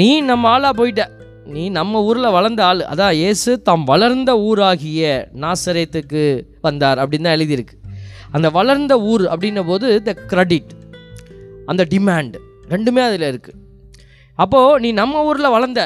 நீ 0.00 0.08
நம்ம 0.30 0.50
ஆளாக 0.54 0.74
போயிட்ட. 0.80 1.04
நீ 1.54 1.62
நம்ம 1.76 2.02
ஊரில் 2.08 2.34
வளர்ந்த 2.36 2.60
ஆள். 2.70 2.82
அதான் 2.92 3.14
இயேசு 3.20 3.50
தாம் 3.68 3.86
வளர்ந்த 3.92 4.30
ஊராகிய 4.48 5.02
நாசரேத்துக்கு 5.44 6.22
வந்தார். 6.66 7.00
அப்படின்னு 7.02 7.26
தான் 7.28 7.36
எழுதியிருக்கு. 7.38 7.76
அந்த 8.36 8.48
வளர்ந்த 8.58 8.94
ஊர் 9.12 9.24
அப்படின்ன 9.32 9.62
போது 9.70 9.88
த 10.08 10.12
கிரெடிட் 10.30 10.70
அந்த 11.70 11.82
டிமாண்ட் 11.94 12.36
ரெண்டுமே 12.74 13.02
அதில் 13.08 13.26
இருக்குது 13.32 13.58
அப்போது 14.38 14.78
நீ 14.84 14.90
நம்ம 15.00 15.24
ஊரில் 15.28 15.54
வளர்ந்த. 15.56 15.82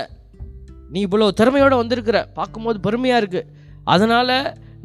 நீ 0.92 0.98
இவ்வளோ 1.06 1.26
திறமையோடு 1.40 1.76
வந்திருக்கிற. 1.82 2.18
பார்க்கும்போது 2.38 2.78
பெருமையாக 2.86 3.20
இருக்குது 3.22 3.48
அதனால் 3.94 4.36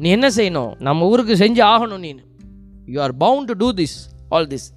நீ 0.02 0.08
என்ன 0.16 0.28
செய்யணும்? 0.36 0.72
நம்ம 0.86 1.06
ஊருக்கு 1.12 1.34
செஞ்சு 1.42 1.62
ஆகணும் 1.72 2.02
நீ 2.04 2.10
you 2.86 3.00
are 3.00 3.14
bound 3.24 3.48
to 3.50 3.54
do 3.62 3.68
this 3.80 3.96
all 4.28 4.46
this 4.46 4.68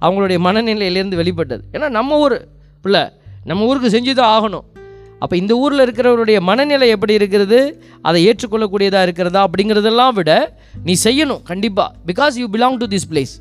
அவங்களுடைய 0.00 0.38
மனநிலையிலேருந்து 0.46 1.20
வெளிப்பட்டது. 1.22 1.62
ஏன்னா 1.72 1.88
நம்ம 1.88 2.18
ஊர் 2.18 2.36
பிள்ளை 2.84 3.02
நம்ம 3.50 3.64
ஊருக்கு 3.64 3.90
செஞ்சு 3.96 4.14
தான் 4.14 4.32
ஆகணும். 4.36 4.64
அப்போ 5.22 5.36
இந்த 5.36 5.56
ஊரில் 5.56 5.82
இருக்கிறவருடைய 5.84 6.40
மனநிலை 6.40 6.88
எப்படி 6.88 7.12
இருக்கிறது? 7.18 7.58
அதை 8.02 8.18
ஏற்றுக்கொள்ளக்கூடியதாக 8.28 9.06
இருக்கிறதா? 9.06 9.40
அப்படிங்கிறதெல்லாம் 9.46 10.14
விட 10.18 10.30
நீ 10.86 10.94
செய்யணும் 11.04 11.42
கண்டிப்பாக 11.50 11.90
because 12.08 12.34
you 12.42 12.46
belong 12.54 12.78
to 12.82 12.86
this 12.94 13.08
place 13.12 13.34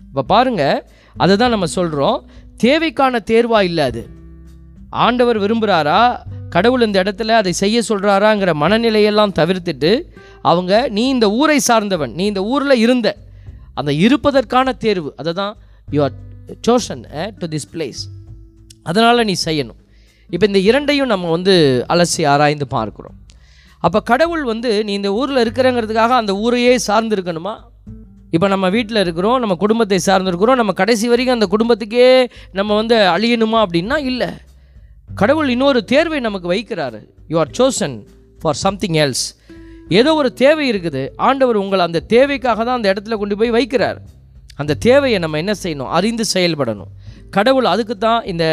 இப்போ 0.00 0.22
பாருங்கள் 0.22 0.82
அதை 1.14 1.36
தான் 1.36 1.54
நம்ம 1.54 1.66
சொல்கிறோம் 1.66 2.18
தேவைக்கான 2.64 3.20
தேர்வாக 3.30 3.64
இல்லை 3.64 3.84
அது. 3.84 4.02
ஆண்டவர் 4.90 5.38
விரும்புகிறாரா 5.44 6.00
கடவுள் 6.54 6.84
இந்த 6.86 7.02
இடத்துல 7.02 7.34
அதை 7.40 7.52
செய்ய 7.52 7.82
சொல்கிறாராங்கிற 7.88 8.50
மனநிலையெல்லாம் 8.62 9.36
தவிர்த்துட்டு 9.38 9.90
அவங்க 10.42 10.88
நீ 10.88 11.08
இந்த 11.08 11.30
ஊரை 11.30 11.58
சார்ந்தவன் 11.58 12.12
நீ 12.14 12.24
இந்த 12.26 12.42
ஊரில் 12.44 12.82
இருந்த 12.82 13.08
அந்த 13.80 13.90
இருப்பதற்கான 14.04 14.74
தேர்வு 14.84 15.10
அதை 15.20 15.32
தான் 15.40 15.54
you 15.94 16.00
are 16.06 16.16
chosen 16.68 17.02
to 17.40 17.46
this 17.54 17.68
place 17.74 18.02
அதனால் 18.90 19.26
நீ 19.28 19.34
செய்யணும். 19.46 19.78
இப்போ 20.30 20.44
இந்த 20.50 20.60
இரண்டையும் 20.68 21.10
நம்ம 21.12 21.30
வந்து 21.36 21.54
அலசி 21.92 22.22
ஆராய்ந்து 22.32 22.66
பார்க்குறோம். 22.76 23.16
அப்போ 23.86 23.98
கடவுள் 24.10 24.44
வந்து 24.52 24.70
நீ 24.86 24.92
இந்த 25.00 25.10
ஊரில் 25.20 25.42
இருக்கிறங்கிறதுக்காக 25.44 26.14
அந்த 26.22 26.32
ஊரையே 26.44 26.74
சார்ந்து 26.88 27.14
இருக்கணுமா 27.16 27.54
இப்போ 28.34 28.46
நம்ம 28.52 28.66
வீட்டில் 28.76 29.00
இருக்கிறோம் 29.02 29.38
நம்ம 29.42 29.54
குடும்பத்தை 29.62 29.98
சார்ந்திருக்கிறோம் 30.06 30.58
நம்ம 30.60 30.72
கடைசி 30.80 31.06
வரைக்கும் 31.10 31.36
அந்த 31.36 31.46
குடும்பத்துக்கே 31.52 32.08
நம்ம 32.58 32.70
வந்து 32.80 32.96
அழியணுமா 33.14 33.58
அப்படின்னா 33.64 33.96
இல்லை. 34.10 34.30
கடவுள் 35.20 35.52
இன்னொரு 35.54 35.80
தேர்வை 35.92 36.18
நமக்கு 36.26 36.48
வைக்கிறாரு. 36.54 37.00
You 37.32 37.36
are 37.42 37.52
chosen 37.58 37.94
for 38.40 38.58
something 38.64 38.98
else 39.04 39.24
ஏதோ 39.98 40.10
ஒரு 40.20 40.30
தேவை 40.42 40.64
இருக்குது. 40.72 41.02
ஆண்டவர் 41.28 41.62
உங்களை 41.62 41.82
அந்த 41.88 42.00
தேவைக்காக 42.14 42.58
தான் 42.64 42.78
அந்த 42.78 42.88
இடத்துல 42.92 43.16
கொண்டு 43.22 43.34
போய் 43.40 43.56
வைக்கிறார். 43.56 43.98
அந்த 44.60 44.76
தேவையை 44.86 45.18
நம்ம 45.24 45.38
என்ன 45.42 45.54
செய்யணும்? 45.62 45.90
அறிந்து 45.96 46.24
செயல்படணும். 46.34 46.92
கடவுள் 47.36 47.66
அதுக்கு 47.72 47.94
தான் 48.04 48.20
இந்த 48.32 48.44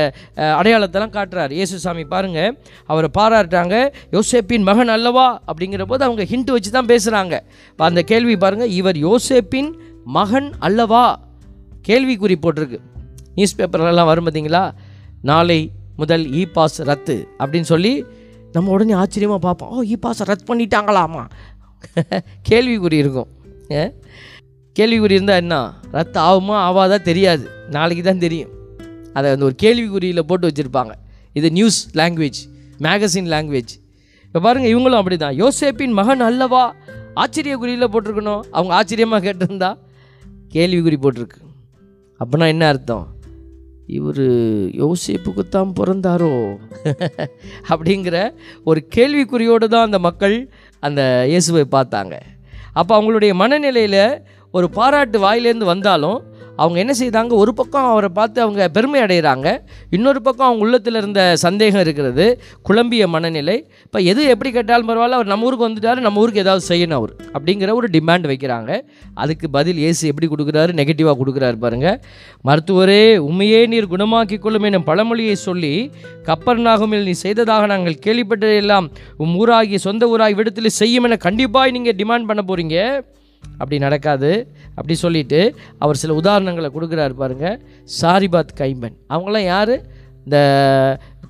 அடையாளத்தெல்லாம் 0.59 1.13
காட்டுறார். 1.17 1.51
இயேசுசாமி 1.57 2.03
பாருங்கள் 2.13 2.55
அவரை 2.91 3.09
பாராட்டுறாங்க. 3.17 3.75
யோசேப்பின் 4.15 4.65
மகன் 4.69 4.93
அல்லவா? 4.95 5.27
அப்படிங்கிற 5.49 5.85
போது 5.91 6.03
அவங்க 6.07 6.23
ஹிண்ட் 6.31 6.51
வச்சு 6.55 6.71
தான் 6.77 6.89
பேசுகிறாங்க 6.93 7.35
இப்போ 7.71 7.85
அந்த 7.89 8.01
கேள்வி 8.11 8.35
பாருங்கள் 8.43 8.73
இவர் 8.79 8.99
யோசேப்பின் 9.07 9.69
மகன் 10.17 10.49
அல்லவா? 10.67 11.05
கேள்விக்குறி 11.87 12.37
போட்டிருக்கு. 12.43 12.79
நியூஸ் 13.37 13.57
பேப்பர்லாம் 13.59 14.09
வரும் 14.11 14.25
பார்த்தீங்களா 14.27 14.63
நாளை 15.29 15.59
முதல் 16.01 16.25
இ 16.39 16.43
பாஸ் 16.57 16.77
ரத்து 16.89 17.15
அப்படின்னு 17.41 17.69
சொல்லி 17.71 17.93
நம்ம 18.53 18.71
உடனே 18.75 18.93
ஆச்சரியமாக 19.01 19.41
பார்ப்போம். 19.45 19.71
ஓ 19.75 19.83
இ 19.93 19.95
பாஸ் 20.03 20.21
ரத்து 20.29 20.45
பண்ணிட்டாங்களாமா? 20.49 21.23
கேள்விக்குறி 22.49 22.97
இருக்கும். 23.03 23.29
கேள்விக்குறி 24.79 25.17
இருந்தால் 25.17 25.41
என்ன? 25.43 25.55
ரத்து 25.95 26.19
ஆகுமா 26.21 26.55
ஆவாதா 26.67 26.97
தெரியாது. 27.09 27.45
நாளைக்கு 27.69 28.03
தான் 28.03 28.23
தெரியும். 28.25 28.51
அதை 29.13 29.27
அந்த 29.31 29.45
ஒரு 29.45 29.55
கேள்விக்குறியில் 29.63 30.27
போட்டு 30.29 30.47
வச்சுருப்பாங்க. 30.47 30.93
இது 31.39 31.51
நியூஸ் 31.51 31.79
லாங்குவேஜ் 31.99 32.39
மேகசின் 32.85 33.29
லாங்குவேஜ் 33.33 33.73
இப்போ 34.27 34.39
பாருங்கள் 34.45 34.73
இவங்களும் 34.75 35.01
அப்படி 35.01 35.17
தான் 35.17 35.35
யோசேப்பின் 35.41 35.97
மகன் 35.99 36.23
அல்லவா? 36.29 36.63
ஆச்சரிய 37.21 37.55
குறியில் 37.57 37.91
போட்டிருக்கணும். 37.93 38.43
அவங்க 38.57 38.73
ஆச்சரியமாக 38.79 39.25
கேட்டிருந்தா 39.25 39.71
கேள்விக்குறி 40.53 40.97
போட்டிருக்கு. 41.03 41.39
அப்படின்னா 42.19 42.47
என்ன 42.53 42.67
அர்த்தம்? 42.67 43.05
இவர் 43.87 44.25
யோசிப்புக்குத்தான் 44.73 45.73
பிறந்தாரோ? 45.79 46.57
அப்படிங்கிற 47.69 48.33
ஒரு 48.63 48.87
கேள்விக்குறியோடு 48.95 49.65
தான் 49.65 49.85
அந்த 49.85 49.99
மக்கள் 49.99 50.49
அந்த 50.79 51.25
இயேசுவை 51.27 51.65
பார்த்தாங்க. 51.71 52.19
அப்போ 52.73 53.01
அவங்களுடைய 53.01 53.33
மனநிலையில் 53.33 54.21
ஒரு 54.51 54.69
பாராட்டு 54.69 55.19
வாயிலேருந்து 55.19 55.65
வந்தாலும் 55.65 56.23
அவங்க 56.57 56.79
என்ன 56.79 56.93
செய்தாங்க? 56.99 57.33
ஒரு 57.43 57.53
பக்கம் 57.53 57.87
அவரை 57.91 58.09
பார்த்து 58.09 58.41
அவங்க 58.41 58.69
பெருமை 58.69 59.01
அடைகிறாங்க. 59.01 59.47
இன்னொரு 59.89 60.21
பக்கம் 60.21 60.47
அவங்க 60.47 60.63
உள்ளத்தில் 60.65 60.95
இருந்த 60.95 61.21
சந்தேகம் 61.35 61.81
இருக்கிறது. 61.81 62.25
குழம்பிய 62.61 63.07
மனநிலை. 63.07 63.57
இப்போ 63.83 63.99
எது 64.11 64.27
எப்படி 64.33 64.51
கேட்டாலும் 64.51 64.89
பரவாயில்ல 64.89 65.19
அவர் 65.19 65.31
நம்ம 65.33 65.45
ஊருக்கு 65.45 65.67
வந்துட்டாரு 65.69 65.99
நம்ம 66.07 66.19
ஊருக்கு 66.19 66.43
ஏதாவது 66.43 66.65
செய்யணும் 66.69 66.97
அவர் 66.99 67.13
அப்படிங்கிற 67.33 67.73
ஒரு 67.73 67.87
டிமாண்ட் 67.95 68.27
வைக்கிறாங்க. 68.31 68.71
அதுக்கு 69.13 69.49
பதில் 69.49 69.77
ஏசி 69.77 70.05
எப்படி 70.11 70.29
கொடுக்குறாரு? 70.33 70.71
நெகட்டிவாக 70.81 71.17
கொடுக்குறாரு 71.21 71.57
பாருங்கள் 71.65 71.97
மருத்துவரே 72.49 73.17
உண்மையே 73.17 73.61
நீர் 73.73 73.91
குணமாக்கி 73.95 74.39
கொள்ளும் 74.39 74.63
எனும் 74.63 74.83
பழமொழியை 74.83 75.35
சொல்லி 75.47 75.73
கப்பர் 76.29 76.63
நாகமில் 76.67 77.03
நீ 77.03 77.11
செய்ததாக 77.25 77.65
நாங்கள் 77.65 77.97
கேள்விப்பட்டதெல்லாம் 78.05 78.87
உம் 79.17 79.35
ஊராகி 79.41 79.75
சொந்த 79.87 80.05
ஊராகி 80.13 80.35
விடத்தில் 80.35 80.77
செய்யும் 80.81 81.03
என 81.03 81.17
கண்டிப்பாக 81.27 81.71
நீங்கள் 81.71 81.99
டிமாண்ட் 82.01 82.29
பண்ண 82.31 82.43
போகிறீங்க 82.45 82.77
அப்படி 83.59 83.77
நடக்காது. 83.85 84.31
அப்படி 84.77 84.95
சொல்லிட்டு 85.03 85.39
அவர் 85.83 86.01
சில 86.03 86.13
உதாரணங்களை 86.21 86.69
கொடுக்குறாரு 86.75 87.15
பாருங்க. 87.23 87.47
சாரிபாத் 88.01 88.55
கைம்பன். 88.61 88.95
அவங்களாம் 89.13 89.49
யார்? 89.53 89.75
இந்த 90.25 90.37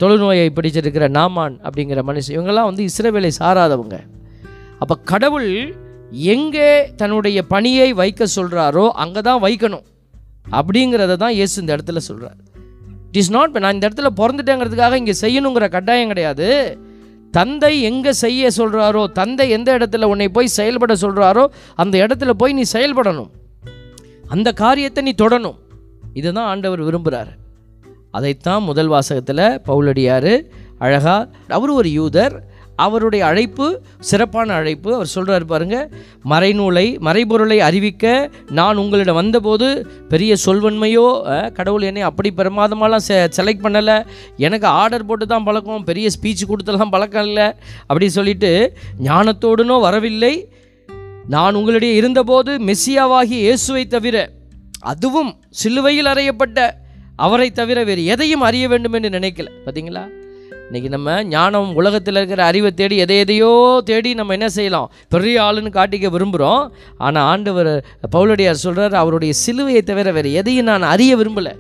தொழுநோயை 0.02 0.48
பிடிச்சிருக்கிற 0.58 1.08
நாமான் 1.18 1.56
அப்படிங்கிற 1.66 2.02
மனுஷன். 2.10 2.36
இவங்கெல்லாம் 2.38 2.70
வந்து 2.70 2.84
இஸ்ரேவேலை 2.90 3.32
சாராதவங்க. 3.42 3.98
அப்போ 4.82 4.96
கடவுள் 5.12 5.52
எங்கே 6.36 6.70
தன்னுடைய 7.02 7.40
பணியை 7.54 7.90
வைக்க 8.02 8.28
சொல்கிறாரோ 8.38 8.86
அங்கே 9.04 9.22
தான் 9.30 9.44
வைக்கணும். 9.46 9.86
அப்படிங்கிறத 10.58 11.14
தான் 11.24 11.36
இயேசு 11.38 11.56
இந்த 11.62 11.72
இடத்துல 11.76 12.02
சொல்கிறார் 12.08 12.40
இட் 13.10 13.20
இஸ் 13.22 13.32
நாட் 13.36 13.60
நான் 13.64 13.76
இந்த 13.78 13.86
இடத்துல 13.90 14.10
பிறந்துட்டேங்கிறதுக்காக 14.20 14.98
இங்கே 15.02 15.16
செய்யணுங்கிற 15.22 15.66
கட்டாயம் 15.76 16.12
கிடையாது. 16.12 16.48
தந்தை 17.38 17.82
எங்கே 17.82 18.12
செய்ய 18.14 18.50
சொல்கிறாரோ 18.58 19.12
தந்தை 19.12 19.46
எந்த 19.50 19.70
இடத்துல 19.78 20.04
உன்னை 20.04 20.28
போய் 20.30 20.56
செயல்பட 20.58 20.94
சொல்கிறாரோ 20.94 21.44
அந்த 21.76 21.96
இடத்துல 22.06 22.32
போய் 22.42 22.54
நீ 22.54 22.64
செயல்படணும். 22.74 23.32
அந்த 24.28 24.50
காரியத்தை 24.54 25.04
நீ 25.04 25.14
தொடணும். 25.22 25.58
இதுதான் 26.14 26.46
ஆண்டவர் 26.46 26.82
விரும்புகிறார் 26.82 27.32
அதைத்தான் 28.12 28.64
முதல் 28.64 28.88
வாசகத்தில் 28.88 29.46
பவுலடியார் 29.68 30.34
அழகா 30.78 31.28
அவர் 31.48 31.70
ஒரு 31.70 31.90
யூதர் 31.90 32.36
அவருடைய 32.86 33.22
அழைப்பு 33.30 33.66
சிறப்பான 34.10 34.54
அழைப்பு. 34.60 34.90
அவர் 34.98 35.12
சொல்கிறார் 35.14 35.46
பாருங்க 35.52 35.78
மறைநூலை 36.32 36.86
மறைபொருளை 37.08 37.58
அறிவிக்க 37.68 38.06
நான் 38.60 38.82
உங்களிடம் 38.84 39.20
வந்தபோது 39.20 39.68
பெரிய 40.12 40.36
சொல்வன்மையோ 40.46 41.06
கடவுள் 41.58 41.88
என்னை 41.90 42.04
அப்படி 42.10 42.32
பிரமாதமாலாம் 42.40 43.06
செ 43.08 43.18
செலக்ட் 43.38 43.66
பண்ணலை. 43.66 43.98
எனக்கு 44.48 44.68
ஆர்டர் 44.82 45.08
போட்டு 45.12 45.28
தான் 45.34 45.48
பழக்கம் 45.50 45.88
பெரிய 45.92 46.10
ஸ்பீச் 46.16 46.50
கொடுத்தெல்லாம் 46.52 46.94
பழக்கம் 46.96 47.28
இல்லை. 47.30 47.48
அப்படி 47.90 48.10
சொல்லிட்டு 48.18 48.52
ஞானத்தோடுனோ 49.10 49.78
வரவில்லை. 49.88 50.34
நான் 51.36 51.58
உங்களிடையே 51.60 51.94
இருந்தபோது 52.00 52.54
மெஸ்ஸியாவாகி 52.70 53.38
இயேசுவை 53.46 53.84
தவிர 53.96 54.26
அதுவும் 54.92 55.30
சிலுவையில் 55.60 56.10
அறையப்பட்ட 56.14 56.60
அவரை 57.26 57.48
தவிர 57.60 57.80
வேறு 57.90 58.02
எதையும் 58.14 58.44
அறிய 58.48 58.66
வேண்டும் 58.72 58.96
என்று 58.98 59.10
நினைக்கல. 59.18 59.50
பார்த்தீங்களா 59.66 60.04
இன்னைக்கு 60.68 60.90
நம்ம 60.94 61.16
ஞானம் 61.34 61.70
உலகத்தில் 61.80 62.18
இருக்கிற 62.20 62.42
அறிவை 62.50 62.70
தேடி 62.80 62.96
எதை 63.04 63.16
எதையோ 63.24 63.50
தேடி 63.90 64.12
நம்ம 64.20 64.34
என்ன 64.38 64.48
செய்யலாம்? 64.58 64.88
பெரிய 65.14 65.36
ஆளுன்னு 65.46 65.72
காட்டிக்க 65.78 66.10
விரும்புகிறோம் 66.16 66.64
ஆனால் 67.06 67.28
ஆண்டவர் 67.32 67.72
பவுலடியார் 68.16 68.64
சொல்கிறார் 68.64 68.96
அவருடைய 69.02 69.34
சிலுவையை 69.44 69.82
தவிர 69.90 70.12
வேறு 70.18 70.32
எதையும் 70.42 70.70
நான் 70.72 70.90
அறிய 70.94 71.12
விரும்பலை. 71.22 71.54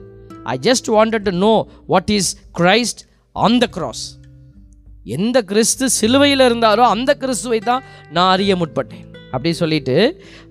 I 0.53 0.55
just 0.67 0.89
wanted 0.97 1.27
to 1.29 1.33
know 1.45 1.53
what 1.93 2.11
is 2.17 2.31
Christ 2.59 3.03
on 3.35 3.59
the 3.63 3.67
cross 3.77 4.03
எந்த 5.17 5.37
கிறிஸ்து 5.51 5.85
சிலுவையில் 5.99 6.45
இருந்தாரோ 6.49 6.83
அந்த 6.95 7.11
கிறிஸ்துவை 7.23 7.59
தான் 7.69 7.83
நான் 8.15 8.31
அறிய 8.35 8.55
முற்பட்டேன். 8.61 9.05
அப்படி 9.33 9.51
சொல்லிட்டு 9.61 9.97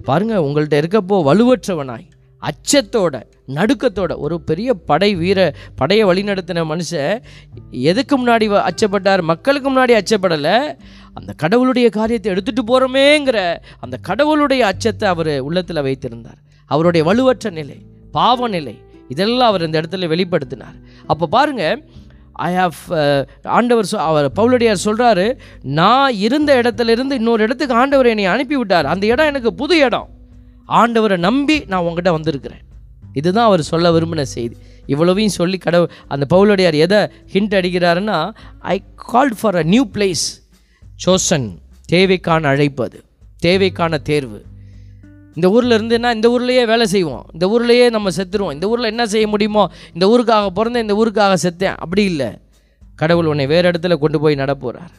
பாருங்க 0.09 0.35
உங்கள்கிட்ட 0.47 0.77
இருக்கப்போ 0.83 1.19
வலுவற்றவனாய். 1.29 2.07
அச்சத்தோட 2.43 3.23
நடுக்கத்தோட 3.49 4.17
ஒரு 4.17 4.41
பெரிய 4.41 4.75
படை 4.75 5.15
வீர 5.15 5.55
படையை 5.77 6.07
வழிநடத்தின 6.07 6.65
மனுஷன் 6.65 7.23
எதுக்கு 7.71 8.27
முன்னாடி 8.27 8.47
வ- 8.49 8.69
அச்சப்பட்டார்? 8.69 9.23
மக்களுக்கு 9.23 9.71
முன்னாடி 9.71 10.01
அச்சப்படலை. 10.01 10.79
அந்த 11.15 11.33
கடவுளுடைய 11.37 11.89
காரியத்தை 11.89 12.33
எடுத்துகிட்டு 12.33 12.63
போகிறோமேங்கிற 12.67 13.57
அந்த 13.81 13.97
கடவுளுடைய 14.03 14.67
அச்சத்தை 14.67 15.09
அவர் 15.09 15.39
உள்ளத்தில் 15.39 15.83
வைத்திருந்தார். 15.83 16.39
அவருடைய 16.67 17.07
வலுவற்ற 17.07 17.51
நிலை 17.51 17.77
பாவ 18.13 18.49
நிலை 18.49 18.79
இதெல்லாம் 19.09 19.49
அவர் 19.49 19.63
இந்த 19.63 19.81
இடத்துல 19.81 20.15
வெளிப்படுத்தினார். 20.15 20.79
அப்போ 21.07 21.27
பாருங்கள் 21.27 21.89
ஐ 22.33 22.55
ஹாவ் 22.55 23.27
ஆண்டவர் 23.43 23.89
சொ- 23.93 23.97
அவர் 23.97 24.33
பவுலடியார் 24.37 24.85
சொல்கிறாரு 24.85 25.39
நான் 25.63 26.15
இருந்த 26.15 26.61
இடத்துல 26.61 26.89
இருந்து 26.89 27.15
இன்னொரு 27.15 27.43
இடத்துக்கு 27.43 27.75
ஆண்டவர் 27.75 28.07
என்னை 28.07 28.25
அனுப்பி 28.25 28.57
விட்டார் 28.57 28.87
அந்த 28.87 29.07
இடம் 29.07 29.27
எனக்கு 29.27 29.55
புது 29.55 29.79
இடம். 29.79 30.09
ஆண்டவரை 30.69 31.17
நம்பி 31.17 31.57
நான் 31.67 31.81
உங்ககிட்ட 31.81 32.13
வந்திருக்கிறேன். 32.13 32.63
இதுதான் 33.13 33.45
அவர் 33.45 33.63
சொல்ல 33.63 33.91
விரும்பின 33.91 34.23
செய்தி. 34.23 34.57
இவ்வளவையும் 34.87 35.37
சொல்லி 35.41 35.59
கடவுள் 35.59 35.91
அந்த 36.09 36.25
பவுலடியார் 36.35 36.79
எதை 36.87 37.01
hint 37.33 37.57
அடிக்கிறாருன்னா 37.59 38.19
I 38.59 38.83
called 39.13 39.37
for 39.41 39.57
a 39.57 39.63
new 39.63 39.85
place 39.95 40.25
chosen 41.07 41.49
தேவைக்கான 41.93 42.45
அழைப்பு 42.45 42.85
அது 42.85 43.05
தேவைக்கான 43.45 44.03
தேர்வு. 44.03 44.45
இந்த 45.35 45.51
ஊரில் 45.51 45.77
இருந்துன்னா 45.79 46.11
இந்த 46.15 46.29
ஊர்லேயே 46.29 46.65
வேலை 46.67 46.87
செய்வோம் 46.87 47.27
இந்த 47.33 47.47
ஊர்லேயே 47.55 47.91
நம்ம 47.91 48.11
செத்துருவோம் 48.17 48.53
இந்த 48.53 48.69
ஊரில் 48.69 48.85
என்ன 48.85 49.07
செய்ய 49.07 49.27
முடியுமோ 49.29 49.71
இந்த 49.93 50.07
ஊருக்காக 50.07 50.51
பிறந்தேன் 50.59 50.87
இந்த 50.87 50.97
ஊருக்காக 51.03 51.37
செத்தேன் 51.45 51.77
அப்படி 51.77 52.05
இல்லை. 52.05 52.31
கடவுள் 52.97 53.27
உன்னை 53.27 53.47
வேறு 53.47 53.71
இடத்துல 53.71 53.97
கொண்டு 53.99 54.21
போய் 54.21 54.35
நடப்போகிறார் 54.35 54.93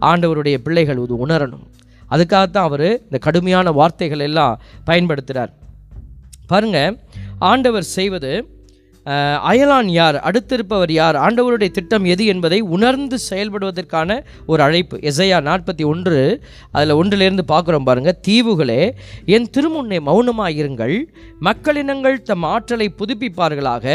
ஆண்டவருடைய 0.00 0.58
பிள்ளைகள் 0.58 1.02
இது 1.04 1.26
உணரணும். 1.26 1.64
அதுக்காகத்தான் 2.14 2.68
அவர் 2.70 2.88
இந்த 3.02 3.18
கடுமையான 3.18 3.72
வார்த்தைகள் 3.72 4.20
எல்லாம் 4.20 4.60
பயன்படுத்துகிறார் 4.86 5.52
பாருங்க 6.46 6.78
ஆண்டவர் 7.38 7.86
செய்வது 7.98 8.32
அயலான் 9.50 9.88
யார் 9.90 10.16
அடுத்திருப்பவர் 10.16 10.90
யார் 10.90 11.16
ஆண்டவருடைய 11.16 11.70
திட்டம் 11.70 12.04
எது 12.04 12.24
என்பதை 12.26 12.60
உணர்ந்து 12.60 13.18
செயல்படுவதற்கான 13.30 14.20
ஒரு 14.46 14.62
அழைப்பு. 14.62 14.96
எசையா 15.02 15.38
நாற்பத்தி 15.42 15.84
ஒன்று 15.84 16.20
அதில் 16.72 16.94
ஒன்றிலிருந்து 16.94 17.44
பார்க்குறோம் 17.48 17.82
பாருங்கள் 17.82 18.20
தீவுகளே 18.28 18.82
என் 19.26 19.48
திருமுன்னே 19.56 19.98
மௌனமாயிருங்கள் 20.06 20.96
மக்களினங்கள் 21.40 22.22
தம் 22.22 22.42
ஆற்றலை 22.42 22.94
புதுப்பிப்பார்களாக 22.98 23.86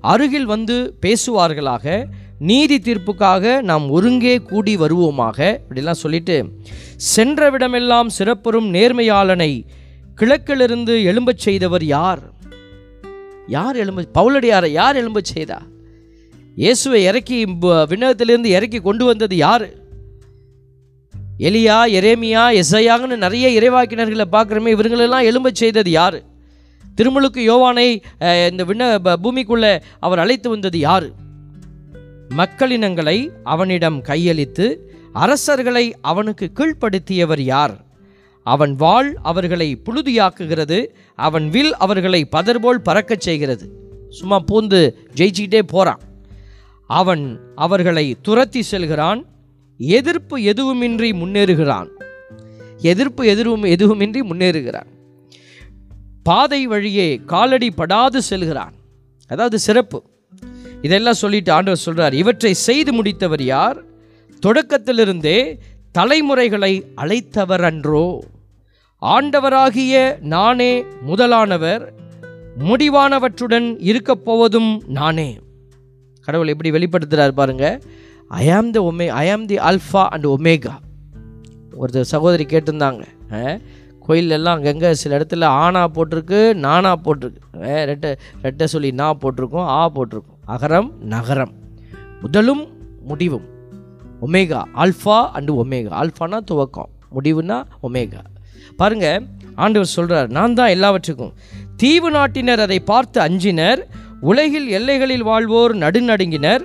அருகில் 0.00 0.44
வந்து 0.44 0.76
பேசுவார்களாக 1.00 2.06
நீதி 2.42 2.78
தீர்ப்புக்காக 2.78 3.62
நாம் 3.62 3.90
ஒருங்கே 3.90 4.38
கூடி 4.38 4.76
வருவோமாக. 4.76 5.58
இப்படிலாம் 5.68 6.00
சொல்லிட்டு 6.04 6.48
சென்ற 6.96 7.50
விடமெல்லாம் 7.50 8.06
நேர்மையாளனை 8.72 9.64
கிழக்கிலிருந்து 10.14 10.98
எழும்பச் 10.98 11.38
செய்தவர் 11.38 11.84
யார்? 11.84 12.32
யார் 13.46 13.76
எழும்ப 13.76 14.04
பவுலடியாரை 14.14 14.68
யார் 14.68 14.96
எழும்பச் 14.96 15.24
செய்தா? 15.24 15.62
இயேசுவை 16.56 17.02
இறக்கி 17.02 17.44
விண்ணகத்திலிருந்து 17.62 18.44
இறக்கி 18.44 18.78
கொண்டு 18.78 19.04
வந்தது 19.04 19.36
யார்? 19.36 19.68
எலியா 21.38 21.78
எரேமியா 21.88 22.62
எசையாங்கன்னு 22.62 23.16
நிறைய 23.16 23.60
இறைவாக்கினர்களை 23.60 24.24
பார்க்குறோமே 24.32 24.74
இவங்களெல்லாம் 24.74 25.24
எழும்பச் 25.24 25.54
செய்தது 25.54 25.90
யார்? 25.90 26.22
திருமுழுக்கு 26.94 27.40
யோவானை 27.40 28.02
இந்த 28.50 28.64
விண்ண 28.64 28.98
ப- 28.98 29.18
பூமிக்குள்ளே 29.22 29.80
அவர் 30.00 30.18
அழைத்து 30.18 30.50
வந்தது 30.50 30.78
யார்? 30.78 31.30
மக்களினங்களை 32.36 33.30
அவனிடம் 33.44 34.02
கையளித்து 34.02 34.76
அரசர்களை 35.12 35.94
அவனுக்கு 36.00 36.50
கீழ்ப்படுத்தியவர் 36.54 37.40
யார்? 37.40 37.84
அவன் 38.42 38.74
வாள் 38.74 39.16
அவர்களை 39.22 39.82
புழுதியாக்குகிறது 39.84 40.88
அவன் 41.14 41.48
வில் 41.48 41.76
அவர்களை 41.76 42.28
பதர்போல் 42.32 42.82
பறக்கச் 42.84 43.20
செய்கிறது. 43.20 43.70
சும்மா 44.08 44.44
பூந்து 44.52 44.92
ஜெயிச்சுக்கிட்டே 45.14 45.62
போகிறான் 45.62 46.00
அவன் 46.86 47.40
அவர்களை 47.54 48.16
துரத்தி 48.22 48.62
செல்கிறான் 48.62 49.26
எதிர்ப்பு 49.78 50.38
எதுவுமின்றி 50.38 51.12
முன்னேறுகிறான். 51.12 51.88
எதிர்ப்பு 52.76 53.26
எதுவும் 53.26 53.64
எதுவுமின்றி 53.64 54.20
முன்னேறுகிறான். 54.22 54.90
பாதை 56.22 56.66
வழியே 56.66 57.20
காலடி 57.26 57.70
படாது 57.70 58.16
செல்கிறான். 58.16 58.72
அதாவது 59.28 59.58
சிறப்பு. 59.58 60.10
இதெல்லாம் 60.82 61.20
சொல்லிட்டு 61.22 61.50
ஆண்டவர் 61.52 61.84
சொல்கிறார் 61.86 62.14
இவற்றை 62.14 62.52
செய்து 62.66 62.90
முடித்தவர் 62.98 63.42
யார்? 63.42 63.78
தொடக்கத்திலிருந்தே 64.46 65.38
தலைமுறைகளை 65.92 66.72
அழைத்தவர் 66.96 67.64
அன்றோ. 67.70 68.06
ஆண்டவராகிய 69.02 70.20
நானே 70.34 70.72
முதலானவர் 71.02 71.84
முடிவானவற்றுடன் 72.68 73.68
இருக்கப் 73.90 74.24
போவதும் 74.24 74.70
நானே. 75.00 75.28
கடவுள் 76.26 76.52
எப்படி 76.54 76.70
வெளிப்படுத்துகிறார் 76.70 77.38
பாருங்க. 77.40 77.66
ஐ 78.28 78.50
ஆம் 78.50 78.70
த 78.70 78.80
ஒமே 78.90 79.06
ஐ 79.22 79.30
ஆம் 79.30 79.46
தி 79.46 79.56
அல்ஃபா 79.70 80.04
அண்ட் 80.14 80.26
ஒமேகா 80.26 80.74
ஒரு 81.74 82.04
சகோதரி 82.04 82.44
கேட்டிருந்தாங்க. 82.44 83.02
கோயிலெல்லாம் 84.08 84.56
அங்கங்கே 84.58 84.94
சில 84.94 85.18
இடத்துல 85.18 85.44
ஆனா 85.44 85.80
போட்டிருக்கு 85.88 86.54
நானா 86.66 86.92
போட்டிருக்கு. 87.04 87.40
ரெட்டை 87.90 88.10
ரெட்டை 88.42 88.64
சொல்லி 88.64 88.90
நான் 89.00 89.18
போட்டிருக்கோம் 89.22 89.68
ஆ 89.78 89.90
போட்டிருக்கோம். 89.94 90.31
அகரம் 90.48 90.88
நகரம். 91.00 91.52
முதலும் 92.20 92.62
முடிவும். 93.04 93.44
Omega 94.26 94.62
alpha 94.74 95.18
and 95.34 95.52
omega. 95.64 95.92
ஆல்ஃபானா 96.00 96.38
துவக்கம் 96.50 96.90
முடிவுனா 97.14 97.64
ஒமேகா. 97.82 98.22
பாருங்க 98.76 99.22
ஆண்டவர் 99.54 99.86
சொல்கிறார் 99.86 100.28
நான் 100.28 100.54
தான் 100.54 100.68
எல்லாவற்றுக்கும். 100.68 101.32
தீவு 101.76 102.10
நாட்டினர் 102.10 102.60
அதை 102.60 102.80
பார்த்து 102.80 103.20
அஞ்சினர். 103.20 103.86
உலகில் 104.20 104.68
எல்லைகளில் 104.68 105.22
வாழ்வோர் 105.22 105.76
நடுநடுங்கினர். 105.76 106.64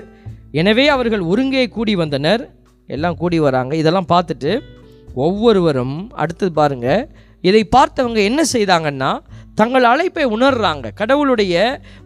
எனவே 0.51 0.87
அவர்கள் 0.87 1.19
ஒருங்கே 1.19 1.67
கூடி 1.67 1.95
வந்தனர். 1.95 2.49
எல்லாம் 2.87 3.17
கூடி 3.17 3.39
வராங்க. 3.39 3.75
இதெல்லாம் 3.75 4.09
பார்த்துட்டு 4.09 4.59
ஒவ்வொருவரும் 5.13 6.11
அடுத்தது 6.13 6.51
பாருங்க 6.53 7.09
இதை 7.41 7.69
பார்த்தவங்க 7.75 8.23
என்ன 8.23 8.41
செய்தாங்கன்னா 8.53 9.19
தங்கள் 9.59 9.85
அழைப்பை 9.91 10.23
உணர்றாங்க. 10.35 10.87
கடவுளுடைய 10.99 11.55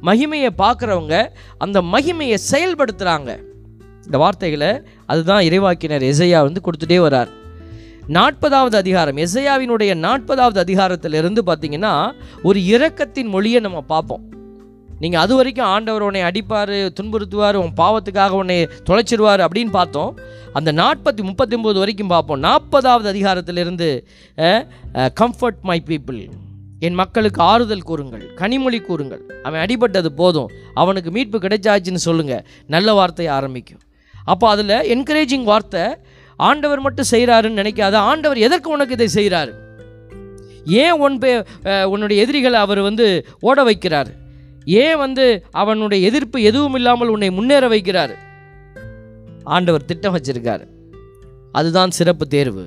மகிமையை 0.09 0.49
பார்க்குறவங்க 0.61 1.15
அந்த 1.63 1.77
மகிமையை 1.93 2.37
செயல்படுத்துகிறாங்க 2.51 3.31
இந்த 4.05 4.17
வார்த்தைகளை 4.23 4.69
அதுதான் 5.11 5.45
இறைவாக்கினர் 5.47 6.03
எசையா 6.11 6.39
வந்து 6.47 6.61
கொடுத்துட்டே 6.65 6.97
வரார். 7.05 7.31
நாற்பதாவது 8.17 8.75
அதிகாரம். 8.83 9.17
எசையாவினுடைய 9.25 9.91
நாற்பதாவது 10.05 10.59
அதிகாரத்திலிருந்து 10.63 11.41
பார்த்தீங்கன்னா 11.49 11.93
ஒரு 12.49 12.59
இரக்கத்தின் 12.73 13.29
மொழியை 13.33 13.59
நம்ம 13.65 13.81
பார்ப்போம். 13.93 14.23
நீங்கள் 15.01 15.21
அது 15.23 15.33
வரைக்கும் 15.39 15.69
ஆண்டவர் 15.73 16.05
உன்னை 16.07 16.21
அடிப்பார் 16.29 16.73
துன்புறுத்துவார் 16.97 17.59
உன் 17.63 17.75
பாவத்துக்காக 17.81 18.37
உன்னை 18.41 18.57
தொலைச்சிருவார் 18.89 19.43
அப்படின்னு 19.45 19.73
பார்த்தோம். 19.79 20.11
அந்த 20.59 20.69
நாற்பத்தி 20.81 21.23
முப்பத்தி 21.29 21.55
ஒம்பது 21.59 21.81
வரைக்கும் 21.83 22.13
பார்ப்போம். 22.15 22.41
நாற்பதாவது 22.47 23.09
அதிகாரத்திலிருந்து 23.13 23.89
கம்ஃபர்ட் 25.21 25.61
மை 25.71 25.79
பீப்புள் 25.91 26.21
என் 26.87 26.97
மக்களுக்கு 27.01 27.41
ஆறுதல் 27.51 27.87
கூறுங்கள் 27.89 28.25
கனிமொழி 28.41 28.79
கூறுங்கள். 28.87 29.23
அவன் 29.47 29.61
அடிபட்டது 29.63 30.09
போதும். 30.21 30.49
அவனுக்கு 30.81 31.09
மீட்பு 31.15 31.37
கிடைச்சாச்சுன்னு 31.45 32.01
சொல்லுங்கள் 32.07 32.45
நல்ல 32.75 32.93
வார்த்தையை 32.99 33.31
ஆரம்பிக்கும். 33.39 33.81
அப்போ 34.31 34.45
அதில் 34.53 34.75
என்கரேஜிங் 34.95 35.45
வார்த்தை 35.51 35.83
ஆண்டவர் 36.39 36.83
மட்டும் 36.85 37.11
செய்கிறாருன்னு 37.13 37.61
நினைக்காத 37.61 37.95
ஆண்டவர் 38.11 38.39
எதற்கு 38.47 38.69
உனக்கு 38.75 38.95
இதை 38.97 39.09
செய்கிறாரு 39.17 39.53
ஏன் 40.81 40.97
உன் 41.05 41.19
பே 41.21 41.29
உன்னுடைய 41.93 42.17
எதிரிகளை 42.23 42.57
அவர் 42.65 42.81
வந்து 42.87 43.05
ஓட 43.49 43.59
வைக்கிறார்? 43.69 44.09
ஏன் 44.81 44.99
வந்து 45.03 45.25
அவனுடைய 45.61 45.99
எதிர்ப்பு 46.09 46.37
எதுவும் 46.49 46.75
இல்லாமல் 46.79 47.13
உன்னை 47.13 47.29
முன்னேற 47.37 47.65
வைக்கிறார்? 47.73 48.13
ஆண்டவர் 49.55 49.87
திட்டம் 49.89 50.15
வச்சிருக்கார் 50.15 50.65
அதுதான் 51.59 51.97
சிறப்பு 51.99 52.25
தேர்வு. 52.35 52.65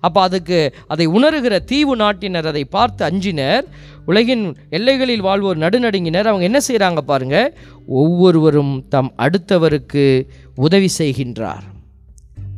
அப்போ 0.00 0.20
அதுக்கு 0.20 0.74
அதை 0.86 1.08
உணர்கிற 1.08 1.64
தீவு 1.64 1.96
நாட்டினர் 1.96 2.46
அதை 2.46 2.64
பார்த்து 2.64 3.04
அஞ்சினர். 3.04 3.64
உலகின் 4.06 4.56
எல்லைகளில் 4.70 5.20
வாழ்வோர் 5.20 5.58
நடுநடுங்கினர். 5.58 6.24
அவங்க 6.24 6.42
என்ன 6.42 6.58
செய்கிறாங்க 6.68 6.98
பாருங்கள் 6.98 7.54
ஒவ்வொருவரும் 7.86 8.88
தம் 8.88 9.12
அடுத்தவருக்கு 9.18 10.26
உதவி 10.54 10.88
செய்கின்றார். 10.98 11.66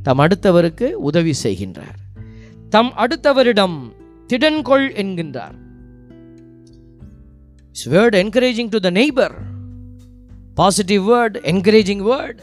தம் 0.03 0.19
அடுத்தவருக்கு 0.19 0.91
உதவி 0.91 1.35
செய்கின்றார். 1.43 1.97
தம் 2.71 2.93
அடுத்தவரிடம் 2.97 3.79
திடன்கொள் 4.29 4.89
என்கின்றார். 4.93 5.57
It's 7.69 7.89
word 7.89 8.17
encouraging 8.17 8.69
to 8.69 8.79
the 8.79 8.91
neighbour 8.91 9.35
positive 10.55 11.11
word 11.11 11.37
encouraging 11.43 12.03
word 12.03 12.39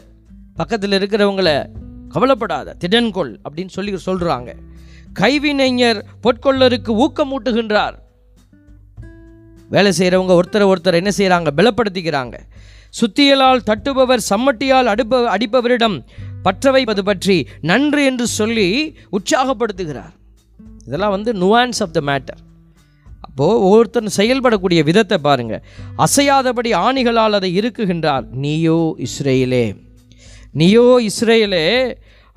பக்கத்தில் 0.54 0.90
இருக்கிறவங்கள 0.90 1.68
கவலைப்படாத 2.16 2.76
திடன்கொள் 2.82 3.32
அப்படின்னு 3.46 3.74
சொல்லி 3.76 4.00
சொல்கிறாங்க 4.08 4.50
கைவினைஞர் 5.20 6.00
பொற்கொள்ளருக்கு 6.24 6.92
ஊக்கமூட்டுகின்றார். 7.04 7.96
வேலை 9.70 9.90
செய்கிறவங்க 9.98 10.32
ஒருத்தரை 10.38 10.66
ஒருத்தர் 10.72 10.98
என்ன 11.00 11.10
செய்கிறாங்க 11.18 11.50
பலப்படுத்திக்கிறாங்க. 11.58 12.36
சுத்தியலால் 12.98 13.66
தட்டுபவர் 13.70 14.22
சம்மட்டியால் 14.30 14.90
அடுப்ப 14.92 15.22
அடிப்பவரிடம் 15.34 15.96
பற்ற 16.44 16.70
வைப்பது 16.74 17.02
பற்றி 17.08 17.36
நன்று 17.70 18.02
என்று 18.10 18.26
சொல்லி 18.38 18.68
உற்சாகப்படுத்துகிறார். 19.16 20.12
இதெல்லாம் 20.86 21.14
வந்து 21.16 21.32
நுவான்ஸ் 21.42 21.80
ஆஃப் 21.84 21.94
த 21.96 22.02
மேட்டர் 22.10 22.40
அப்போது 23.26 23.62
ஒவ்வொருத்தரும் 23.66 24.16
செயல்படக்கூடிய 24.18 24.80
விதத்தை 24.88 25.18
பாருங்கள் 25.26 25.64
அசையாதபடி 26.04 26.70
ஆணிகளால் 26.86 27.38
அதை 27.38 27.50
இருக்குகின்றார் 27.60 28.26
நீயோ 28.44 28.78
இஸ்ரேலே. 29.06 29.66
நீயோ 30.60 30.86
இஸ்ரேலே 31.08 31.64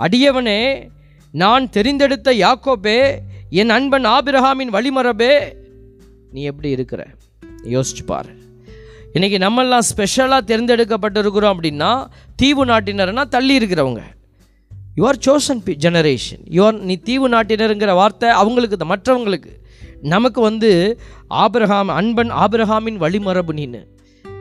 அடியவனே 0.04 0.90
நான் 1.32 1.70
தெரிந்தெடுத்த 1.70 2.30
யாக்கோபே 2.44 3.18
என் 3.50 3.70
அன்பன் 3.70 4.06
ஆபிரஹாமின் 4.06 4.72
வழிமரபே 4.72 5.34
நீ 6.32 6.42
எப்படி 6.42 6.70
இருக்கிற? 6.70 7.08
யோசிச்சு 7.64 8.04
பாரு. 8.06 8.30
இன்றைக்கி 9.14 9.38
நம்மெல்லாம் 9.46 9.88
ஸ்பெஷலாக 9.90 10.42
தேர்ந்தெடுக்கப்பட்டிருக்கிறோம் 10.50 11.54
அப்படின்னா 11.54 12.08
தீவு 12.36 12.66
நாட்டினர்னா 12.66 13.24
தள்ளி 13.24 13.58
இருக்கிறவங்க. 13.58 14.02
Your 14.98 15.20
chosen 15.26 15.64
be 15.64 15.76
generation 15.76 16.44
your 16.50 16.80
நீ 16.80 16.96
தீவு 16.96 17.30
நாட்டினருங்கிற 17.30 17.94
வார்த்தை 17.94 18.30
அவங்களுக்கு 18.30 18.78
தான் 18.78 18.92
மற்றவங்களுக்கு. 18.92 19.52
நமக்கு 20.02 20.42
வந்து 20.42 21.00
ஆபிரஹாம் 21.30 21.92
அன்பன் 22.00 22.32
ஆபிரஹாமின் 22.32 23.02
வழிமரபு 23.04 23.54
நீன்னு 23.60 23.82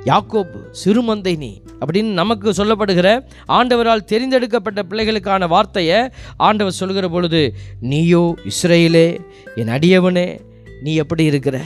யாக்கோப்பு 0.05 0.71
சிறுமந்தை 0.71 1.37
நீ 1.37 1.61
அப்படின்னு 1.81 2.13
நமக்கு 2.13 2.51
சொல்லப்படுகிற 2.51 3.27
ஆண்டவரால் 3.49 4.05
தெரிந்தெடுக்கப்பட்ட 4.07 4.83
பிள்ளைகளுக்கான 4.91 5.49
வார்த்தையை 5.49 6.09
ஆண்டவர் 6.37 6.73
சொல்கிற 6.73 7.09
பொழுது 7.09 7.55
நீயோ 7.81 8.35
இஸ்ரேலே 8.45 9.21
என் 9.55 9.69
அடியவனே 9.69 10.41
நீ 10.83 10.95
எப்படி 10.95 11.25
இருக்கிற? 11.25 11.61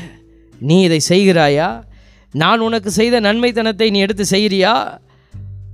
நீ 0.60 0.82
இதை 0.82 1.00
செய்கிறாயா? 1.08 1.82
நான் 2.32 2.60
உனக்கு 2.60 2.90
செய்த 2.90 3.20
நன்மைத்தனத்தை 3.20 3.90
நீ 3.90 3.98
எடுத்து 3.98 4.24
செய்கிறியா? 4.30 4.98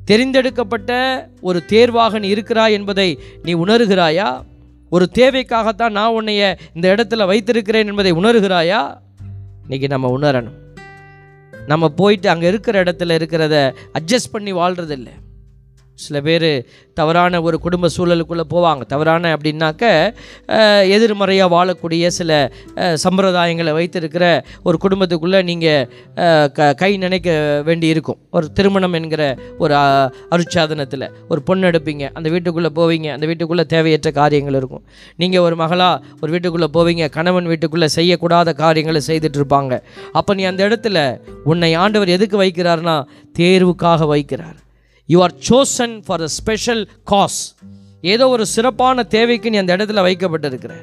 தெரிந்தெடுக்கப்பட்ட 0.06 1.26
ஒரு 1.40 1.64
தேர்வாக 1.64 2.18
நீ 2.18 2.28
இருக்கிறாய் 2.28 2.72
என்பதை 2.72 3.18
நீ 3.42 3.54
உணர்கிறாயா? 3.54 4.42
ஒரு 4.90 5.08
தேவைக்காகத்தான் 5.14 5.90
நான் 5.90 6.24
உன்னைய 6.24 6.58
இந்த 6.74 6.94
இடத்துல 6.94 7.26
வைத்திருக்கிறேன் 7.26 7.86
என்பதை 7.86 8.12
உணர்கிறாயா? 8.12 8.98
இன்றைக்கி 9.68 9.88
நம்ம 9.88 10.18
உணரணும். 10.18 10.67
நம்ம 11.68 11.88
போயிட்டு 11.92 12.28
அங்கே 12.28 12.46
இருக்கிற 12.46 12.82
இடத்துல 12.82 13.16
இருக்கிறத 13.18 13.56
அட்ஜஸ்ட் 13.98 14.32
பண்ணி 14.32 14.52
வாழ்கிறதில்ல 14.52 15.10
சில 16.04 16.20
பேர் 16.26 16.50
தவறான 16.98 17.40
ஒரு 17.46 17.56
குடும்ப 17.64 17.88
சூழலுக்குள்ளே 17.96 18.44
போவாங்க. 18.52 18.82
தவறான 18.92 19.32
அப்படின்னாக்க 19.36 19.84
எதிர்மறையாக 20.94 21.50
வாழக்கூடிய 21.56 22.06
சில 22.18 22.30
சம்பிரதாயங்களை 23.04 23.72
வைத்திருக்கிற 23.78 24.24
ஒரு 24.68 24.76
குடும்பத்துக்குள்ளே 24.84 25.40
நீங்கள் 25.50 26.52
க 26.56 26.68
கை 26.82 26.90
நினைக்க 27.04 27.28
வேண்டி 27.68 27.88
இருக்கும் 27.94 28.18
ஒரு 28.36 28.46
திருமணம் 28.58 28.96
என்கிற 28.98 29.22
ஒரு 29.64 29.74
அருட்சாதனத்தில் 30.34 31.06
ஒரு 31.28 31.42
பொண்ணு 31.48 31.70
எடுப்பீங்க 31.70 32.04
அந்த 32.18 32.28
வீட்டுக்குள்ளே 32.34 32.72
போவீங்க 32.80 33.08
அந்த 33.16 33.26
வீட்டுக்குள்ளே 33.30 33.66
தேவையற்ற 33.74 34.10
காரியங்கள் 34.20 34.58
இருக்கும். 34.60 34.84
நீங்கள் 35.22 35.44
ஒரு 35.48 35.56
மகளாக 35.62 36.04
ஒரு 36.20 36.30
வீட்டுக்குள்ளே 36.34 36.70
போவீங்க 36.78 37.10
கணவன் 37.18 37.50
வீட்டுக்குள்ளே 37.52 37.90
செய்யக்கூடாத 37.98 38.54
காரியங்களை 38.64 39.02
செய்துட்டு 39.06 39.40
இருப்பாங்க 39.42 39.74
அப்போ 40.12 40.34
நீ 40.38 40.44
அந்த 40.52 40.62
இடத்துல 40.68 40.98
உன்னை 41.50 41.72
ஆண்டவர் 41.82 42.14
எதுக்கு 42.16 42.36
வைக்கிறார்னா 42.42 42.96
தேர்வுக்காக 43.38 44.06
வைக்கிறார். 44.14 44.56
You 45.08 45.18
are 45.26 45.34
chosen 45.50 45.94
for 46.06 46.24
a 46.26 46.30
special 46.38 46.82
cause 47.12 47.40
ஏதோ 48.12 48.24
ஒரு 48.34 48.44
சிறப்பான 48.54 49.04
தேவைக்கு 49.16 49.50
நீ 49.52 49.58
அந்த 49.62 49.72
இடத்துல 49.76 50.02
வைக்கப்பட்டிருக்கிற. 50.08 50.74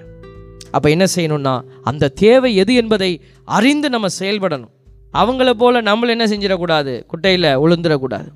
அப்போ 0.75 0.87
என்ன 0.95 1.05
செய்யணும்னா 1.15 1.53
அந்த 1.89 2.11
தேவை 2.23 2.51
எது 2.61 2.73
என்பதை 2.81 3.11
அறிந்து 3.57 3.87
நம்ம 3.95 4.07
செயல்படணும். 4.21 4.73
அவங்கள 5.21 5.49
போல் 5.61 5.85
நம்மள 5.89 6.13
என்ன 6.15 6.25
செஞ்சிடக்கூடாது? 6.31 6.93
குட்டையில் 7.11 7.49
உளுந்துடக்கூடாது. 7.63 8.29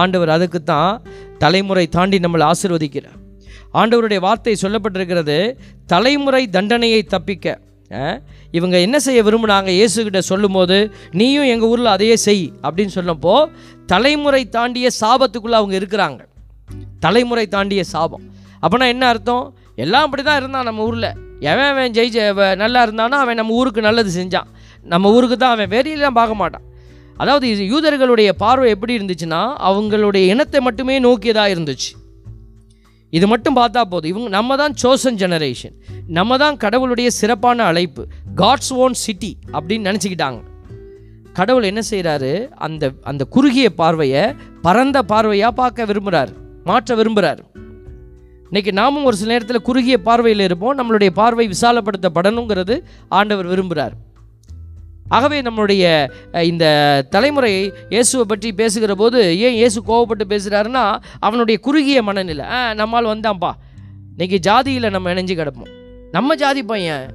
ஆண்டவர் 0.00 0.30
அதுக்கு 0.36 0.60
தான் 0.72 1.02
தலைமுறை 1.42 1.84
தாண்டி 1.96 2.18
நம்மளை 2.24 2.44
ஆசிர்வதிக்கிறார். 2.52 3.20
ஆண்டவருடைய 3.80 4.20
வார்த்தை 4.26 4.56
சொல்லப்பட்டிருக்கிறது 4.62 5.36
தலைமுறை 5.92 6.42
தண்டனையை 6.56 7.00
தப்பிக்க. 7.14 7.46
இவங்க 8.58 8.76
என்ன 8.86 8.96
செய்ய 9.04 9.20
விரும்புனாங்க? 9.26 9.70
இயேசுகிட்ட 9.78 10.20
சொல்லும்போது 10.30 10.76
நீயும் 11.20 11.50
எங்கள் 11.52 11.70
ஊரில் 11.72 11.94
அதையே 11.94 12.16
செய் 12.24 12.46
அப்படின்னு 12.66 12.96
சொன்னப்போ 12.96 13.34
தலைமுறை 13.92 14.42
தாண்டிய 14.56 14.86
சாபத்துக்குள்ளே 15.00 15.58
அவங்க 15.60 15.74
இருக்கிறாங்க. 15.80 16.20
தலைமுறை 17.04 17.46
தாண்டிய 17.54 17.82
சாபம். 17.84 18.24
அப்போனா 18.64 18.86
என்ன 18.94 19.04
அர்த்தம்? 19.12 19.44
எல்லாம் 19.84 20.04
அப்படி 20.06 20.22
தான் 20.22 20.38
இருந்தான் 20.40 20.66
நம்ம 20.68 20.84
ஊரில். 20.88 21.10
எவன் 21.50 21.68
அவன் 21.72 21.94
ஜெயிச்ச 21.96 22.54
நல்லா 22.62 22.80
இருந்தானோ 22.86 23.16
அவன் 23.24 23.38
நம்ம 23.40 23.54
ஊருக்கு 23.60 23.80
நல்லது 23.88 24.10
செஞ்சான். 24.20 24.48
நம்ம 24.92 25.10
ஊருக்கு 25.16 25.36
தான் 25.36 25.54
அவன் 25.56 25.70
வெளியெல்லாம் 25.74 26.18
பார்க்க 26.20 26.40
மாட்டான். 26.42 26.64
அதாவது 27.22 27.46
இது 27.52 27.62
யூதர்களுடைய 27.72 28.30
பார்வை 28.42 28.70
எப்படி 28.74 28.92
இருந்துச்சுன்னா 28.98 29.42
அவங்களுடைய 29.68 30.24
இனத்தை 30.32 30.60
மட்டுமே 30.60 30.96
நோக்கியதாக 31.06 31.52
இருந்துச்சு. 31.54 31.92
இது 33.12 33.26
மட்டும் 33.32 33.56
பார்த்தா 33.60 33.82
போதும். 33.92 34.10
இவங்க 34.12 34.28
நம்ம 34.28 34.56
தான் 34.62 34.74
சோசன் 34.82 35.18
ஜெனரேஷன் 35.22 35.74
நம்ம 36.18 36.36
தான் 36.42 36.56
கடவுளுடைய 36.64 37.08
சிறப்பான 37.20 37.64
அழைப்பு. 37.70 38.02
காட்ஸ் 38.42 38.72
ஓன் 38.84 38.96
சிட்டி 39.04 39.32
அப்படின்னு 39.56 39.88
நினச்சிக்கிட்டாங்க. 39.90 40.40
கடவுள் 41.36 41.62
என்ன 41.62 41.82
செய்கிறாரு 41.90 42.48
அந்த 42.56 42.92
அந்த 43.02 43.24
குறுகிய 43.24 43.70
பார்வையை 43.70 44.22
பரந்த 44.62 45.02
பார்வையாக 45.08 45.48
பார்க்க 45.48 45.84
விரும்புகிறார் 45.84 46.32
மாற்ற 46.64 46.94
விரும்புகிறார் 46.94 47.40
இன்னைக்கு 48.48 48.72
நாமும் 48.72 49.04
ஒரு 49.04 49.16
சில 49.16 49.32
நேரத்தில் 49.32 49.62
குறுகிய 49.62 49.96
பார்வையில் 49.98 50.40
இருப்போம். 50.40 50.76
நம்மளுடைய 50.78 51.10
பார்வை 51.10 51.46
விசாலப்படுத்தப்படணுங்கிறது 51.48 52.74
ஆண்டவர் 53.08 53.46
விரும்புகிறார் 53.46 53.94
ஆகவே 55.08 55.42
நம்மளுடைய 55.42 55.84
இந்த 56.42 56.64
தலைமுறை 57.10 57.50
இயேசுவை 57.88 58.24
பற்றி 58.28 58.52
பேசுகிற 58.52 58.94
போது 58.94 59.38
ஏன் 59.38 59.52
இயேசு 59.52 59.82
கோவப்பட்டு 59.86 60.24
பேசுகிறாருன்னா 60.28 60.84
அவனுடைய 61.18 61.60
குறுகிய 61.60 62.02
மனநிலை 62.02 62.44
ஆ 62.44 62.72
நம்மால் 62.72 63.12
வந்தான்ப்பா 63.14 63.52
இன்னைக்கு 64.10 64.38
ஜாதியில் 64.50 64.90
நம்ம 64.90 65.12
இணைஞ்சு 65.14 65.34
கிடப்போம். 65.34 65.70
நம்ம 66.12 66.34
ஜாதி 66.34 66.62
பையன் 66.62 67.06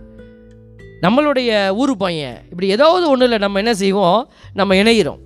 நம்மளுடைய 1.01 1.69
ஊர் 1.69 1.97
பையன். 1.97 2.37
இப்படி 2.43 2.67
ஏதாவது 2.67 3.09
ஒன்றில் 3.09 3.37
நம்ம 3.37 3.57
என்ன 3.57 3.73
செய்வோம்? 3.73 4.29
நம்ம 4.53 4.75
இணைகிறோம் 4.75 5.21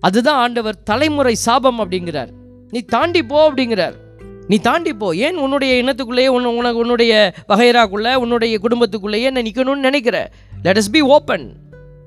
அதுதான் 0.00 0.36
ஆண்டவர் 0.36 0.82
தலைமுறை 0.82 1.34
சாபம் 1.34 1.80
அப்படிங்கிறார். 1.80 2.30
நீ 2.70 2.80
தாண்டி 2.80 3.22
போ 3.22 3.52
அப்படிங்கிறார். 3.52 3.94
நீ 4.46 4.56
தாண்டி 4.58 4.92
போ. 4.94 5.14
ஏன் 5.14 5.36
உன்னுடைய 5.36 5.82
இனத்துக்குள்ளேயே 5.82 6.26
உன் 6.26 6.44
உனக்கு 6.44 6.78
உன்னுடைய 6.78 7.34
வகைராக்குள்ளே 7.48 8.14
உன்னுடைய 8.14 8.58
குடும்பத்துக்குள்ளேயே 8.62 9.30
நான் 9.30 9.42
நிற்கணும்னு 9.42 9.86
நினைக்கிற? 9.88 10.30
லெட் 10.62 10.78
அஸ் 10.78 10.92
பி 10.92 11.00
ஓப்பன் 11.00 11.52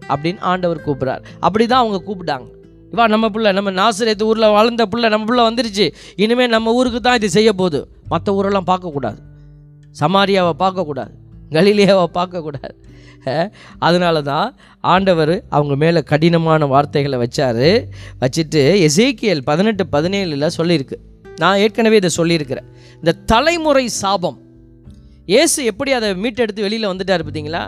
அப்படின்னு 0.09 0.39
ஆண்டவர் 0.39 0.83
கூப்பிட்றார். 0.85 1.23
அப்படி 1.39 1.65
தான் 1.65 1.85
அவங்க 1.85 1.99
கூப்பிட்டாங்க. 2.07 2.47
இவா 2.91 3.07
நம்ம 3.07 3.29
பிள்ளை 3.29 3.51
நம்ம 3.51 3.71
நாசிரியத்து 3.71 4.21
ஊரில் 4.21 4.51
வளர்ந்த 4.51 4.85
பிள்ளை 4.85 5.09
நம்ம 5.09 5.25
பிள்ளை 5.25 5.43
வந்துருச்சு. 5.45 5.93
இனிமேல் 6.15 6.49
நம்ம 6.49 6.73
ஊருக்கு 6.73 7.01
தான் 7.01 7.15
இது 7.15 7.29
செய்ய 7.29 7.53
போகுது 7.53 7.87
மற்ற 8.07 8.33
ஊரெல்லாம் 8.33 8.67
பார்க்கக்கூடாது. 8.67 9.19
சமாரியாவை 9.99 10.51
பார்க்கக்கூடாது. 10.59 11.13
கலிலேயாவை 11.55 12.07
பார்க்கக்கூடாது. 12.19 12.75
அதனால 13.87 14.17
தான் 14.29 14.47
ஆண்டவர் 14.93 15.33
அவங்க 15.57 15.73
மேலே 15.83 15.99
கடினமான 16.11 16.65
வார்த்தைகளை 16.73 17.17
வச்சார். 17.23 17.65
வச்சுட்டு 18.21 18.61
எசேக்கியல் 18.87 19.41
பதினெட்டு 19.49 19.83
பதினேழில் 19.95 20.55
சொல்லியிருக்கு. 20.57 20.97
நான் 21.41 21.59
ஏற்கனவே 21.65 21.99
இதை 22.01 22.11
சொல்லியிருக்கிறேன். 22.19 22.67
இந்த 22.99 23.13
தலைமுறை 23.31 23.85
சாபம். 24.01 24.37
இயேசு 25.33 25.59
எப்படி 25.71 25.91
அதை 25.97 26.09
மீட்டெடுத்து 26.23 26.65
வெளியில் 26.67 26.91
வந்துட்டார் 26.91 27.23
பார்த்தீங்களா? 27.27 27.63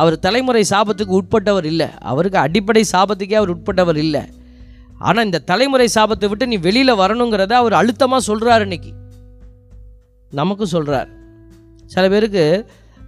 அவர் 0.00 0.14
தலைமுறை 0.26 0.62
சாபத்துக்கு 0.72 1.14
உட்பட்டவர் 1.20 1.66
இல்லை. 1.70 1.88
அவருக்கு 2.10 2.38
அடிப்படை 2.44 2.82
சாபத்துக்கே 2.92 3.38
அவர் 3.40 3.52
உட்பட்டவர் 3.54 3.98
இல்லை. 4.04 4.22
ஆனால் 5.08 5.26
இந்த 5.28 5.42
தலைமுறை 5.50 5.86
சாபத்தை 5.96 6.28
விட்டு 6.30 6.50
நீ 6.52 6.56
வெளியில் 6.66 7.00
வரணுங்கிறத 7.02 7.54
அவர் 7.60 7.78
அழுத்தமாக 7.80 8.22
சொல்கிறார் 8.28 8.64
இன்னைக்கு. 8.66 8.92
நமக்கும் 10.40 10.72
சொல்கிறார் 10.74 11.10
சில 11.92 12.04
பேருக்கு 12.12 12.44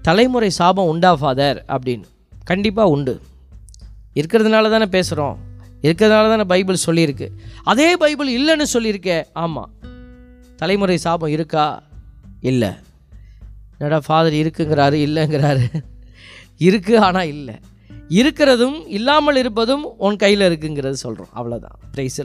தலைமுறை 0.03 0.51
சாபம் 0.51 0.87
உண்டா 0.87 1.17
ஃபாதர் 1.17 1.65
அப்படின்னு. 1.69 2.03
கண்டிப்பாக 2.45 2.89
உண்டு. 2.89 3.21
இருக்கிறதுனால 4.15 4.71
தானே 4.71 4.85
பேசுகிறோம் 4.85 5.37
இருக்கிறதுனால 5.83 6.29
தானே 6.33 6.45
பைபிள் 6.45 6.77
சொல்லியிருக்கு. 6.87 7.29
அதே 7.63 7.97
பைபிள் 7.97 8.29
இல்லைன்னு 8.39 8.65
சொல்லியிருக்கே. 8.73 9.25
ஆமாம் 9.33 9.71
தலைமுறை 10.57 10.97
சாபம் 10.97 11.31
இருக்கா? 11.31 11.83
இல்லை. 12.41 12.69
என்னடா 13.79 14.03
ஃபாதர் 14.07 14.33
இருக்குங்கிறாரு 14.33 14.97
இல்லைங்கிறாரு? 15.07 15.67
இருக்குது 16.59 16.97
ஆனால் 16.97 17.27
இல்லை. 17.27 17.55
இருக்கிறதும் 18.09 18.87
இல்லாமல் 18.87 19.37
இருப்பதும் 19.37 19.85
உன் 19.99 20.17
கையில் 20.17 20.41
இருக்குங்கிறது 20.41 20.91
சொல்கிறோம் 20.91 21.29
அவ்வளோதான் 21.37 21.79
பிரைஸ் 21.91 22.23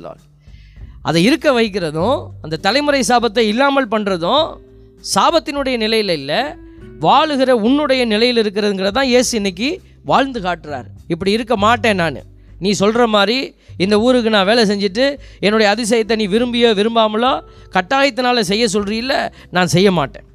அதை 1.02 1.24
இருக்க 1.24 1.62
வைக்கிறதும் 1.62 2.28
அந்த 2.42 2.58
தலைமுறை 2.58 3.04
சாபத்தை 3.08 3.38
இல்லாமல் 3.38 3.88
பண்ணுறதும் 3.88 4.58
சாபத்தினுடைய 5.16 5.78
நிலையில் 5.78 6.10
இல்லை. 6.10 6.66
வாழுகிற 7.06 7.52
உன்னுடைய 7.68 8.02
நிலையில் 8.14 8.42
இருக்கிறதுங்கிறது 8.42 8.96
தான் 8.98 9.12
இயேசு 9.14 9.32
இன்னைக்கு 9.40 9.70
வாழ்ந்து 10.10 10.40
காட்டுறார். 10.48 10.88
இப்படி 11.14 11.32
இருக்க 11.38 11.56
மாட்டேன் 11.66 12.00
நான். 12.02 12.20
நீ 12.64 12.70
சொல்கிற 12.82 13.04
மாதிரி 13.16 13.38
இந்த 13.84 13.96
ஊருக்கு 14.06 14.30
நான் 14.36 14.48
வேலை 14.50 14.64
செஞ்சுட்டு 14.70 15.06
என்னுடைய 15.46 15.68
அதிசயத்தை 15.74 16.16
நீ 16.22 16.26
விரும்பியோ 16.36 16.70
விரும்பாமலோ 16.80 17.34
கட்டாயத்தினால் 17.76 18.48
செய்ய 18.52 18.66
சொல்கிறீல்ல 18.76 19.16
நான் 19.56 19.74
செய்ய 19.76 19.92
மாட்டேன். 20.00 20.26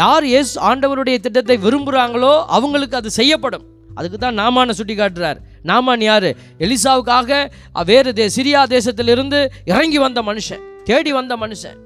யார் 0.00 0.26
எஸ் 0.38 0.54
ஆண்டவருடைய 0.70 1.16
திட்டத்தை 1.26 1.56
விரும்புகிறாங்களோ 1.66 2.32
அவங்களுக்கு 2.56 2.98
அது 3.00 3.10
செய்யப்படும். 3.20 3.66
அதுக்கு 3.98 4.18
தான் 4.18 4.40
நாமான 4.40 4.72
சுட்டி 4.78 4.94
காட்டுறார். 4.94 5.38
நாமான் 5.70 6.04
யார்? 6.08 6.28
எலிசாவுக்காக 6.64 7.40
வேறு 7.90 8.10
தே 8.18 8.26
சிரியா 8.36 8.60
தேசத்திலிருந்து 8.76 9.38
இறங்கி 9.72 9.98
வந்த 10.06 10.22
மனுஷன் 10.28 10.62
தேடி 10.88 11.12
வந்த 11.18 11.34
மனுஷன். 11.44 11.78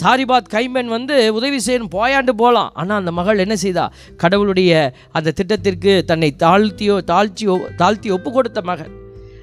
சாரிபாத் 0.00 0.48
கைம்பெண் 0.48 0.86
வந்து 0.86 1.34
உதவி 1.34 1.56
செய்யணும் 1.66 1.92
போயாண்டு 1.92 2.30
போகலாம் 2.30 2.70
ஆனால் 2.74 2.98
அந்த 2.98 3.12
மகள் 3.12 3.38
என்ன 3.38 3.56
செய்தா? 3.56 3.92
கடவுளுடைய 4.16 4.92
அந்த 5.12 5.30
திட்டத்திற்கு 5.30 6.04
தன்னை 6.06 6.34
தாழ்த்தியோ 6.38 7.00
தாழ்த்தி 7.00 7.46
ஒ- 7.46 7.68
தாழ்த்தி 7.76 8.10
ஒப்பு 8.10 8.32
கொடுத்த 8.32 8.60
மகள். 8.60 8.90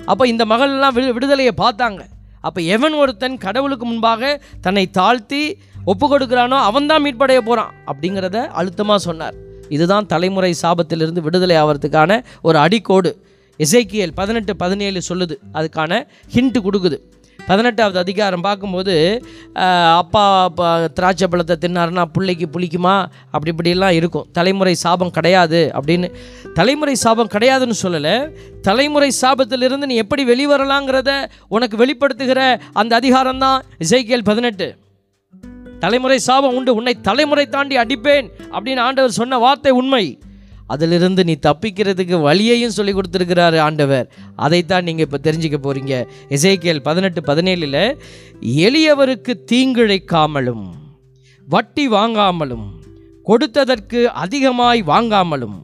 அப்போ 0.05 0.27
இந்த 0.27 0.45
மகள்லாம் 0.45 0.93
விடு 0.93 1.13
விடுதலையை 1.13 1.53
பார்த்தாங்க. 1.57 2.05
அப்போ 2.41 2.61
எவன் 2.61 2.93
ஒருத்தன் 2.93 3.37
கடவுளுக்கு 3.37 3.85
முன்பாக 3.85 4.43
தன்னை 4.61 4.89
தாழ்த்தி 4.89 5.57
ஒப்பு 5.85 6.17
கொடுக்குறானோ 6.17 6.57
அவன் 6.57 6.85
தான் 6.85 7.03
மீட்படைய 7.03 7.37
போகிறான் 7.37 7.73
அப்படிங்கிறத 7.87 8.47
அழுத்தமாக 8.47 8.99
சொன்னார். 8.99 9.33
இதுதான் 9.69 10.05
தலைமுறை 10.05 10.55
சாபத்திலிருந்து 10.61 11.19
விடுதலை 11.19 11.55
ஆகிறதுக்கான 11.55 12.23
ஒரு 12.41 12.59
அடிக்கோடு. 12.59 13.15
இசைக்கியல் 13.57 14.11
பதினெட்டு 14.15 14.55
பதினேழு 14.55 15.01
சொல்லுது. 15.09 15.37
அதுக்கான 15.53 16.07
ஹிண்ட் 16.33 16.55
கொடுக்குது. 16.63 16.99
பதினெட்டாவது 17.47 17.97
அதிகாரம் 17.99 18.41
பார்க்கும்போது 18.41 18.95
அப்பா 20.01 20.43
அப்பா 20.43 20.67
திராட்சை 20.97 21.27
பழத்தை 21.27 21.55
தின்னாருன்னா 21.63 22.03
பிள்ளைக்கு 22.15 22.45
புளிக்குமா? 22.53 23.05
அப்படி 23.31 23.51
இப்படிலாம் 23.53 23.97
இருக்கும். 23.99 24.27
தலைமுறை 24.31 24.73
சாபம் 24.73 25.11
கிடையாது 25.11 25.71
அப்படின்னு. 25.79 26.09
தலைமுறை 26.53 26.95
சாபம் 26.95 27.33
கிடையாதுன்னு 27.33 27.77
சொல்லலை. 27.83 28.15
தலைமுறை 28.61 29.11
சாபத்திலிருந்து 29.21 29.89
நீ 29.91 29.95
எப்படி 29.95 30.25
வெளிவரலாங்கிறத 30.31 31.11
உனக்கு 31.47 31.77
வெளிப்படுத்துகிற 31.83 32.59
அந்த 32.73 32.95
அதிகாரம் 32.95 33.37
தான் 33.37 33.63
இசைக்கியல் 33.79 34.27
பதினெட்டு. 34.31 34.67
தலைமுறை 35.79 36.19
சாபம் 36.19 36.55
உண்டு. 36.55 36.73
உன்னை 36.75 36.93
தலைமுறை 37.01 37.47
தாண்டி 37.47 37.77
அடிப்பேன் 37.77 38.29
அப்படின்னு 38.51 38.79
ஆண்டவர் 38.79 39.19
சொன்ன 39.21 39.37
வார்த்தை 39.37 39.71
உண்மை. 39.71 40.05
அதிலிருந்து 40.67 41.23
நீ 41.23 41.37
தப்பிக்கிறதுக்கு 41.45 42.21
வழியையும் 42.21 42.75
சொல்லி 42.77 42.93
கொடுத்துருக்கிறாரு 42.93 43.57
ஆண்டவர். 43.59 44.07
அதைத்தான் 44.35 44.83
நீங்கள் 44.83 45.05
இப்போ 45.05 45.19
தெரிஞ்சுக்க 45.23 45.57
போகிறீங்க 45.61 45.95
எசேக்கியல் 46.29 46.81
பதினெட்டு 46.81 47.21
பதினேழில் 47.21 47.97
எளியவருக்கு 48.67 49.33
தீங்கிழைக்காமலும் 49.51 50.65
வட்டி 51.47 51.89
வாங்காமலும் 51.89 52.67
கொடுத்ததற்கு 53.25 54.03
அதிகமாய் 54.05 54.83
வாங்காமலும் 54.83 55.57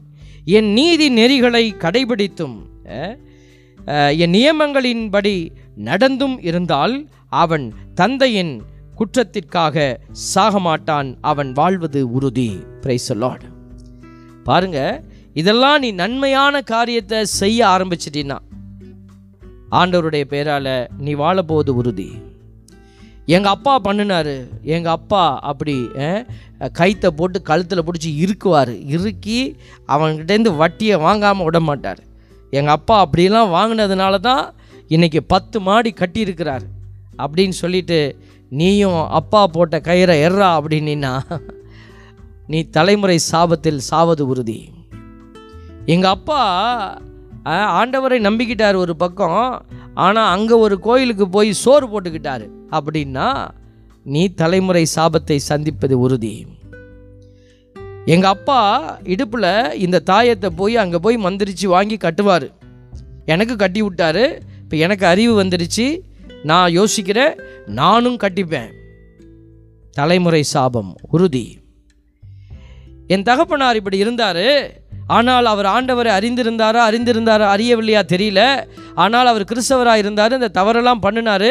என் 0.44 0.72
நீதி 0.72 1.08
நெறிகளை 1.10 1.64
கடைபிடித்தும் 1.84 2.56
என் 4.16 4.34
நியமங்களின்படி 4.34 5.50
நடந்தும் 5.74 6.42
இருந்தால் 6.42 7.08
அவன் 7.28 7.72
தந்தையின் 7.94 8.62
குற்றத்திற்காக 8.98 9.98
சாகமாட்டான் 10.34 11.16
அவன் 11.20 11.52
வாழ்வது 11.52 12.10
உறுதி. 12.10 12.50
பிரைஸ் 12.80 13.10
பாருங்க 14.50 14.80
இதெல்லாம் 15.40 15.80
நீ 15.82 15.88
நன்மையான 16.02 16.62
காரியத்தை 16.72 17.18
செய்ய 17.40 17.60
ஆரம்பிச்சிட்டின்னா 17.74 18.38
ஆண்டவருடைய 19.78 20.24
பேரால 20.32 20.68
நீ 21.04 21.12
வாழப்போவது 21.22 21.72
உறுதி. 21.80 22.06
எங்கள் 23.36 23.54
அப்பா 23.56 23.74
பண்ணினாரு 23.84 24.34
எங்கள் 24.74 24.94
அப்பா 24.98 25.24
அப்படி 25.50 25.74
கைத்தை 26.78 27.10
போட்டு 27.18 27.38
கழுத்தில் 27.50 27.84
பிடிச்சி 27.86 28.10
இறுக்குவார். 28.22 28.72
இறுக்கி 28.94 29.38
அவன்கிட்டேருந்து 29.94 30.52
வட்டியை 30.62 30.96
வாங்காமல் 31.04 31.46
விட 31.48 31.60
மாட்டார் 31.68 32.00
எங்கள் 32.58 32.76
அப்பா 32.78 32.96
அப்படிலாம் 33.04 33.54
வாங்கினதுனால 33.56 34.20
தான் 34.28 34.44
இன்றைக்கி 34.94 35.20
பத்து 35.34 35.56
மாடி 35.68 35.92
கட்டியிருக்கிறார். 36.00 36.64
அப்படின்னு 37.22 37.56
சொல்லிட்டு 37.62 38.00
நீயும் 38.52 39.00
அப்பா 39.20 39.40
போட்ட 39.54 39.78
கயிறை 39.88 40.16
எறா 40.26 40.50
அப்படின்னா 40.58 41.12
நீ 42.52 42.58
தலைமுறை 42.76 43.16
சாபத்தில் 43.30 43.80
சாவது 43.88 44.22
உறுதி. 44.32 44.60
எங்கள் 45.94 46.12
அப்பா 46.16 46.38
ஆண்டவரை 47.80 48.18
நம்பிக்கிட்டார் 48.26 48.76
ஒரு 48.84 48.94
பக்கம் 49.02 49.42
ஆனால் 50.04 50.32
அங்கே 50.36 50.56
ஒரு 50.64 50.76
கோயிலுக்கு 50.86 51.26
போய் 51.28 51.50
சோறு 51.60 51.86
போட்டுக்கிட்டாரு. 51.92 52.46
அப்படின்னா 52.76 53.28
நீ 54.02 54.22
தலைமுறை 54.40 54.86
சாபத்தை 54.96 55.36
சந்திப்பது 55.50 55.96
உறுதி. 56.00 56.34
எங்கள் 58.04 58.32
அப்பா 58.34 58.60
இடுப்பில் 59.14 59.52
இந்த 59.84 60.02
தாயத்தை 60.10 60.50
போய் 60.62 60.76
அங்கே 60.76 60.98
போய் 61.06 61.24
மந்திரிச்சு 61.26 61.66
வாங்கி 61.76 61.98
கட்டுவார். 62.06 62.48
எனக்கு 63.26 63.56
கட்டி 63.56 63.82
விட்டாரு 63.82 64.26
இப்போ 64.62 64.76
எனக்கு 64.86 65.06
அறிவு 65.06 65.32
வந்துருச்சு 65.42 65.88
நான் 66.50 66.74
யோசிக்கிறேன் 66.80 67.34
நானும் 67.80 68.20
கட்டிப்பேன். 68.26 68.70
தலைமுறை 69.90 70.44
சாபம் 70.54 70.92
உறுதி. 71.14 71.46
என் 73.14 73.26
தகப்பனார் 73.28 73.78
இப்படி 73.80 73.98
இருந்தார். 74.04 74.46
ஆனால் 75.16 75.46
அவர் 75.52 75.68
ஆண்டவரை 75.76 76.10
அறிந்திருந்தாரா 76.16 76.80
அறிந்திருந்தாரா 76.88 77.46
அறியவில்லையா 77.54 78.02
தெரியல. 78.12 78.40
ஆனால் 79.04 79.30
அவர் 79.30 79.48
கிறிஸ்தவராக 79.50 80.02
இருந்தார் 80.02 80.36
இந்த 80.36 80.50
தவறெல்லாம் 80.58 81.02
பண்ணினாரு. 81.06 81.50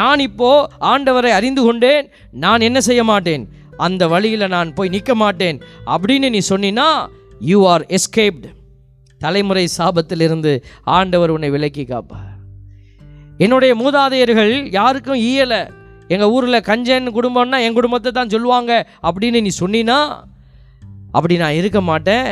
நான் 0.00 0.20
இப்போது 0.28 0.68
ஆண்டவரை 0.92 1.32
அறிந்து 1.38 1.64
கொண்டேன் 1.66 2.06
நான் 2.44 2.66
என்ன 2.68 2.80
செய்ய 2.88 3.02
மாட்டேன்? 3.10 3.44
அந்த 3.86 4.02
வழியில் 4.14 4.52
நான் 4.54 4.74
போய் 4.78 4.94
நிற்க 4.94 5.12
மாட்டேன். 5.24 5.58
அப்படின்னு 5.94 6.30
நீ 6.36 6.42
சொன்னினா 6.52 6.88
யூ 7.50 7.58
ஆர் 7.72 7.84
எஸ்கேப்டு 7.98 8.48
தலைமுறை 9.20 9.64
சாபத்திலிருந்து 9.78 10.52
ஆண்டவர் 10.98 11.34
உன்னை 11.36 11.50
விலக்கி 11.54 11.84
காப்பார். 11.84 12.28
என்னுடைய 13.44 13.72
மூதாதையர்கள் 13.82 14.54
யாருக்கும் 14.78 15.20
ஈயலை. 15.30 15.62
எங்கள் 16.14 16.32
ஊரில் 16.36 16.66
கஞ்சன் 16.68 17.14
குடும்பம்னா 17.16 17.58
என் 17.66 17.78
குடும்பத்தை 17.78 18.10
தான் 18.12 18.32
சொல்லுவாங்க 18.34 18.72
அப்படின்னு 19.08 19.40
நீ 19.46 19.50
சொன்னினா 19.62 19.98
அப்படி 21.12 21.36
நான் 21.36 21.58
இருக்க 21.60 21.80
மாட்டேன். 21.80 22.30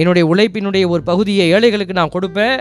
என்னுடைய 0.00 0.24
உழைப்பினுடைய 0.32 0.84
ஒரு 0.88 1.02
பகுதியை 1.02 1.46
ஏழைகளுக்கு 1.50 1.98
நான் 2.00 2.14
கொடுப்பேன். 2.16 2.58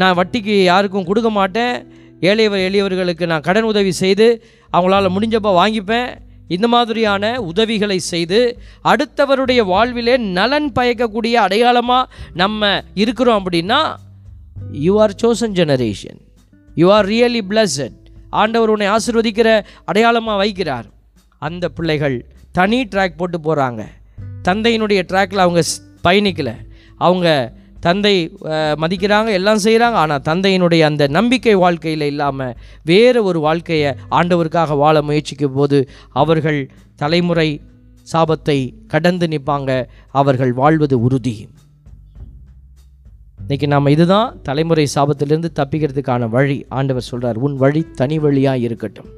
நான் 0.00 0.16
வட்டிக்கு 0.18 0.54
யாருக்கும் 0.62 1.08
கொடுக்க 1.10 1.30
மாட்டேன். 1.30 1.74
ஏழையவர் 2.20 2.66
எளியவர்களுக்கு 2.68 3.26
நான் 3.26 3.46
கடன் 3.48 3.68
உதவி 3.72 3.92
செய்து 4.02 4.26
அவங்களால 4.72 5.10
முடிஞ்சப்போ 5.16 5.50
வாங்கிப்பேன். 5.62 6.08
இந்த 6.48 6.66
மாதிரியான 6.68 7.24
உதவிகளை 7.40 7.98
செய்து 7.98 8.40
அடுத்தவருடைய 8.90 9.60
வாழ்விலே 9.64 10.16
நலன் 10.16 10.68
பயக்கக்கூடிய 10.78 11.34
அடையாளமாக 11.46 12.10
நம்ம 12.34 12.82
இருக்கிறோம் 12.94 13.38
அப்படின்னா 13.40 13.80
you 14.86 14.92
are 15.04 15.14
chosen 15.22 15.56
generation 15.60 16.20
you 16.74 16.86
are 16.92 17.06
really 17.06 17.42
blessed 17.50 17.98
ஆண்டவர் 18.30 18.68
உன்னை 18.68 18.86
ஆசிர்வதிக்கிற 18.86 19.48
அடையாளமாக 19.84 20.44
வைக்கிறார். 20.44 20.86
அந்த 21.38 21.68
பிள்ளைகள் 21.68 22.16
தனி 22.52 22.80
ட்ராக் 22.84 23.16
போட்டு 23.16 23.38
போகிறாங்க 23.40 23.82
தந்தையினுடைய 24.46 25.02
ட்ராக்கில் 25.08 25.36
அவங்க 25.36 25.60
ஸ்- 25.60 25.80
அவங்க 26.96 27.52
தந்தை 27.80 28.36
மதிக்கிறாங்க 28.80 29.32
எல்லாம் 29.32 29.58
செய்கிறாங்க 29.58 29.96
ஆனால் 30.02 30.20
தந்தையினுடைய 30.24 30.80
அந்த 30.80 31.06
நம்பிக்கை 31.06 31.54
வாழ்க்கையில் 31.54 32.00
இல்லாமல் 32.00 32.56
வேறு 32.84 33.24
ஒரு 33.24 33.40
வாழ்க்கையை 33.40 33.94
ஆண்டவருக்காக 34.10 34.76
வாழ 34.76 35.02
முயற்சிக்கும் 35.02 35.52
போது 35.52 35.88
அவர்கள் 36.08 36.70
தலைமுறை 36.96 37.60
சாபத்தை 38.12 38.72
கடந்து 38.86 39.26
நிற்பாங்க. 39.26 39.86
அவர்கள் 40.10 40.52
வாழ்வது 40.52 41.00
உறுதி. 41.00 41.48
இன்றைக்கி 43.48 43.66
நாம் 43.66 43.86
இதுதான் 43.86 44.42
தலைமுறை 44.42 44.88
சாபத்திலிருந்து 44.94 45.48
தப்பிக்கிறதுக்கான 45.56 46.28
வழி. 46.28 46.66
ஆண்டவர் 46.68 47.02
சொல்கிறார் 47.02 47.36
உன் 47.36 47.56
வழி 47.56 47.86
தனி 47.94 48.18
வழியாக 48.18 48.58
இருக்கட்டும். 48.58 49.08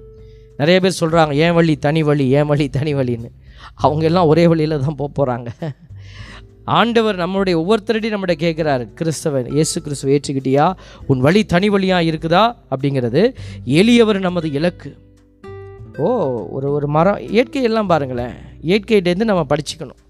நிறைய 0.56 0.80
பேர் 0.80 0.98
சொல்கிறாங்க 1.00 1.32
ஏன் 1.34 1.52
வழி 1.52 1.76
தனி 1.76 2.02
வழி? 2.02 2.28
ஏன் 2.28 2.46
வழி 2.46 2.68
தனி 2.68 2.94
வழின்னு? 2.94 3.30
அவங்க 3.74 4.04
எல்லாம் 4.04 4.26
ஒரே 4.26 4.46
வழியில் 4.46 4.80
தான் 4.80 4.94
போக 4.94 5.10
போகிறாங்க 5.16 5.48
ஆண்டவர் 6.64 7.16
நம்மளுடைய 7.16 7.56
ஒவ்வொருத்தருடையும் 7.60 8.14
நம்மகிட்ட 8.14 8.36
கேட்குறாரு 8.38 8.88
கிறிஸ்தவன் 8.94 9.52
இயேசு 9.52 9.82
கிறிஸ்துவ 9.82 10.12
ஏற்றுக்கிட்டியா? 10.12 10.72
உன் 11.06 11.20
வழி 11.20 11.44
தனி 11.44 11.68
வழியாக 11.68 12.02
இருக்குதா? 12.02 12.56
அப்படிங்கிறது 12.70 13.34
எளியவர் 13.64 14.20
நமது 14.20 14.52
இலக்கு. 14.52 14.96
ஓ 15.96 16.08
ஒரு 16.50 16.72
ஒரு 16.72 16.86
மரம் 16.86 17.18
இயற்கையெல்லாம் 17.18 17.86
பாருங்களேன். 17.86 18.32
இயற்கையிட்டேருந்து 18.62 19.24
நம்ம 19.24 19.46
படிச்சுக்கணும். 19.48 20.00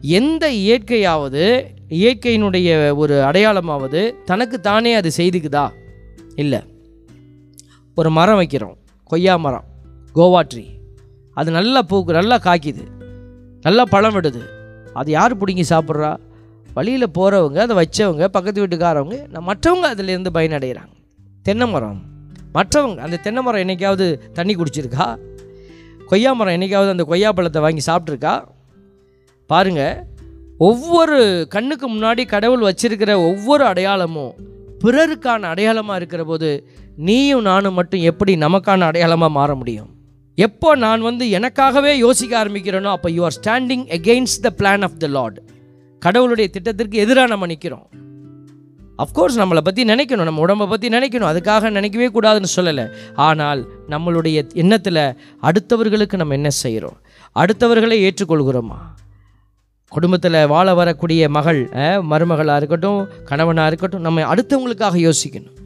எந்த 0.00 0.52
இயற்கையாவது 0.52 1.64
இயற்கையினுடைய 1.88 2.96
ஒரு 2.96 3.14
அடையாளமாவது 3.14 4.14
தனக்கு 4.24 4.60
தானே 4.60 4.94
அது 4.94 5.10
செய்துக்குதா? 5.16 5.68
இல்லை. 6.34 6.60
ஒரு 7.94 8.10
மரம் 8.10 8.40
வைக்கிறோம் 8.40 8.74
கொய்யா 9.04 9.36
மரம் 9.36 9.64
கோவா 10.14 10.42
ட்ரீ. 10.54 10.77
அது 11.38 11.50
நல்லா 11.58 11.82
பூக்கு 11.90 12.18
நல்லா 12.18 12.36
காய்க்குது. 12.46 12.84
நல்லா 13.66 13.84
பழம் 13.94 14.14
விடுது. 14.16 14.42
அது 15.00 15.10
யார் 15.10 15.38
பிடிங்கி 15.40 15.64
சாப்பிட்றா? 15.72 16.10
வழியில் 16.76 17.14
போகிறவங்க 17.18 17.58
அதை 17.66 17.74
வச்சவங்க 17.80 18.24
பக்கத்து 18.36 18.62
வீட்டுக்காரவங்க 18.62 19.16
நான் 19.32 19.48
மற்றவங்க 19.50 19.86
அதிலேருந்து 19.94 20.32
பயனடைகிறாங்க. 20.36 20.92
தென்னை 21.42 21.66
மரம். 21.72 22.00
மற்றவங்க 22.56 22.96
அந்த 22.96 23.16
தென்னை 23.16 23.42
மரம் 23.42 23.62
என்னைக்காவது 23.64 24.06
தண்ணி 24.32 24.54
குடிச்சிருக்கா? 24.54 25.06
கொய்யா 26.10 26.32
மரம் 26.32 26.56
என்னைக்காவது 26.56 26.94
அந்த 26.94 27.04
கொய்யா 27.04 27.32
பழத்தை 27.32 27.62
வாங்கி 27.62 27.82
சாப்பிட்ருக்கா? 27.86 28.34
பாருங்க 29.50 29.82
ஒவ்வொரு 30.58 31.18
கண்ணுக்கு 31.48 31.86
முன்னாடி 31.94 32.22
கடவுள் 32.26 32.66
வச்சிருக்கிற 32.68 33.12
ஒவ்வொரு 33.28 33.64
அடையாளமும் 33.64 34.32
பிறருக்கான 34.84 35.48
அடையாளமாக 35.52 35.98
இருக்கிற 36.00 36.24
போது 36.24 36.50
நீயும் 37.08 37.46
நானும் 37.50 37.78
மட்டும் 37.80 38.00
எப்படி 38.00 38.36
நமக்கான 38.36 38.86
அடையாளமாக 38.86 39.36
மாற 39.38 39.54
முடியும்? 39.54 39.90
எப்போ 40.44 40.70
நான் 40.76 41.00
வந்து 41.00 41.24
எனக்காகவே 41.38 41.92
யோசிக்க 41.96 42.32
ஆரம்பிக்கிறேனோ 42.42 42.90
அப்போ 42.96 43.08
you 43.10 43.22
are 43.28 43.36
standing 43.38 43.84
against 43.96 44.42
the 44.42 44.50
plan 44.58 44.84
of 44.86 44.98
the 44.98 45.06
lord 45.06 45.38
கடவுளுடைய 46.02 46.46
திட்டத்திற்கு 46.50 46.96
எதிராக 47.04 47.30
நம்ம 47.32 47.46
நிற்கிறோம் 47.46 47.86
அஃப்கோர்ஸ் 49.02 49.38
நம்மளை 49.40 49.62
பற்றி 49.68 49.82
நினைக்கணும் 49.84 50.28
நம்ம 50.28 50.42
உடம்பை 50.44 50.66
பற்றி 50.66 50.88
நினைக்கணும் 50.88 51.30
அதுக்காக 51.30 51.70
நினைக்கவே 51.70 52.08
கூடாதுன்னு 52.14 52.50
சொல்லலை. 52.56 52.84
ஆனால் 53.26 53.60
நம்மளுடைய 53.88 54.38
எண்ணத்தில் 54.62 55.02
அடுத்தவர்களுக்கு 55.48 56.20
நம்ம 56.22 56.34
என்ன 56.34 56.50
செய்கிறோம் 56.62 56.96
அடுத்தவர்களை 57.36 57.98
ஏற்றுக்கொள்கிறோமா? 58.06 58.78
குடும்பத்தில் 59.92 60.38
வாழ 60.46 60.68
வரக்கூடிய 60.80 61.28
மகள் 61.36 61.60
மருமகளாக 62.12 62.60
இருக்கட்டும் 62.62 63.00
கணவனாக 63.30 63.70
இருக்கட்டும் 63.70 64.06
நம்ம 64.06 64.26
அடுத்தவங்களுக்காக 64.34 64.96
யோசிக்கணும். 65.08 65.56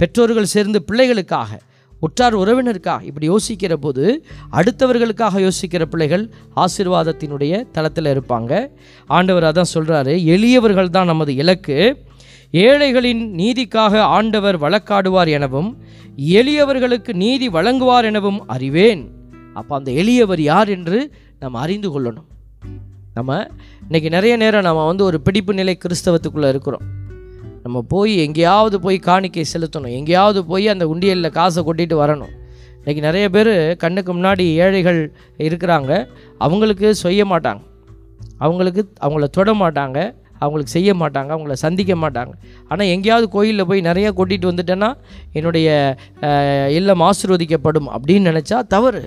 பெற்றோர்கள் 0.00 0.52
சேர்ந்து 0.54 0.80
பிள்ளைகளுக்காக 0.88 1.50
உற்றார் 2.00 2.36
உறவினருக்கா 2.38 3.02
இப்படி 3.02 3.30
யோசிக்கிற 3.30 3.74
போது 3.74 4.24
அடுத்தவர்களுக்காக 4.52 5.50
யோசிக்கிற 5.50 5.84
பிள்ளைகள் 5.84 6.30
ஆசீர்வாதத்தினுடைய 6.56 7.70
தளத்தில் 7.70 8.04
இருப்பாங்க. 8.04 8.70
ஆண்டவர் 9.06 9.42
அதான் 9.42 9.72
சொல்கிறாரு 9.74 10.24
எளியவர்கள் 10.24 10.88
தான் 10.88 11.06
நமது 11.06 11.34
இலக்கு. 11.34 12.06
ஏழைகளின் 12.50 13.34
நீதிக்காக 13.34 13.98
ஆண்டவர் 13.98 14.60
வழக்காடுவார் 14.60 15.28
எனவும் 15.28 15.78
எளியவர்களுக்கு 16.16 17.12
நீதி 17.12 17.48
வழங்குவார் 17.48 18.04
எனவும் 18.04 18.48
அறிவேன். 18.48 19.10
அப்போ 19.54 19.76
அந்த 19.76 19.90
எளியவர் 19.90 20.40
யார் 20.40 20.68
என்று 20.68 21.12
நாம் 21.40 21.54
அறிந்து 21.54 21.88
கொள்ளணும். 21.90 22.28
நம்ம 23.14 23.46
இன்னைக்கு 23.82 24.10
நிறைய 24.10 24.36
நேரம் 24.36 24.62
நம்ம 24.62 24.86
வந்து 24.86 25.04
ஒரு 25.04 25.20
பிடிப்பு 25.20 25.54
நிலை 25.54 25.78
கிறிஸ்தவத்துக்குள்ளே 25.84 26.48
இருக்கிறோம். 26.48 26.98
நம்ம 27.62 27.82
போய் 27.82 28.12
எங்கேயாவது 28.18 28.80
போய் 28.80 28.98
காணிக்கை 28.98 29.44
செலுத்தணும். 29.52 29.96
எங்கேயாவது 30.00 30.40
போய் 30.44 30.68
அந்த 30.68 30.86
உண்டியலில் 30.86 31.30
காசை 31.30 31.64
கொட்டிட்டு 31.64 31.96
வரணும். 32.02 32.32
இன்றைக்கி 32.84 32.98
நிறைய 32.98 33.28
பேர் 33.30 33.76
கண்ணுக்கு 33.76 34.12
முன்னாடி 34.14 34.44
ஏழைகள் 34.64 35.00
இருக்கிறாங்க. 35.38 36.08
அவங்களுக்கு 36.38 36.94
செய்ய 36.94 37.24
மாட்டாங்க. 37.24 37.62
அவங்களுக்கு 38.38 38.82
அவங்கள 39.00 39.24
தொட 39.24 39.52
மாட்டாங்க. 39.52 39.98
அவங்களுக்கு 40.38 40.72
செய்ய 40.72 40.90
மாட்டாங்க. 40.94 41.30
அவங்கள 41.36 41.52
சந்திக்க 41.52 41.94
மாட்டாங்க. 41.94 42.32
ஆனால் 42.68 42.86
எங்கேயாவது 42.86 43.28
கோயிலில் 43.28 43.66
போய் 43.66 43.80
நிறைய 43.80 44.12
கொட்டிட்டு 44.12 44.50
வந்துட்டேன்னா 44.50 44.90
என்னுடைய 45.32 45.68
இல்லம் 46.78 47.04
ஆசிர்வதிக்கப்படும் 47.08 47.90
அப்படின்னு 47.96 48.30
நினச்சா 48.30 48.58
தவறு. 48.66 49.02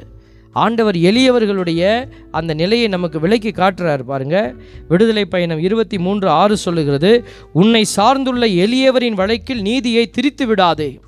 ஆண்டவர் 0.54 0.96
எளியவர்களுடைய 0.96 2.08
அந்த 2.32 2.54
நிலையை 2.54 2.88
நமக்கு 2.88 3.20
விலைக்கு 3.20 3.52
காட்டுறார் 3.56 4.04
பாருங்க. 4.04 4.54
விடுதலை 4.88 5.26
பயணம் 5.26 5.60
இருபத்தி 5.60 6.00
மூன்று 6.00 6.30
ஆறு 6.30 6.58
சொல்லுகிறது 6.58 7.26
உன்னை 7.54 7.84
சார்ந்துள்ள 7.84 8.48
எளியவரின் 8.48 9.14
வழக்கில் 9.14 9.62
நீதியை 9.62 10.10
திரித்து 10.10 10.46
விடாதே. 10.48 11.00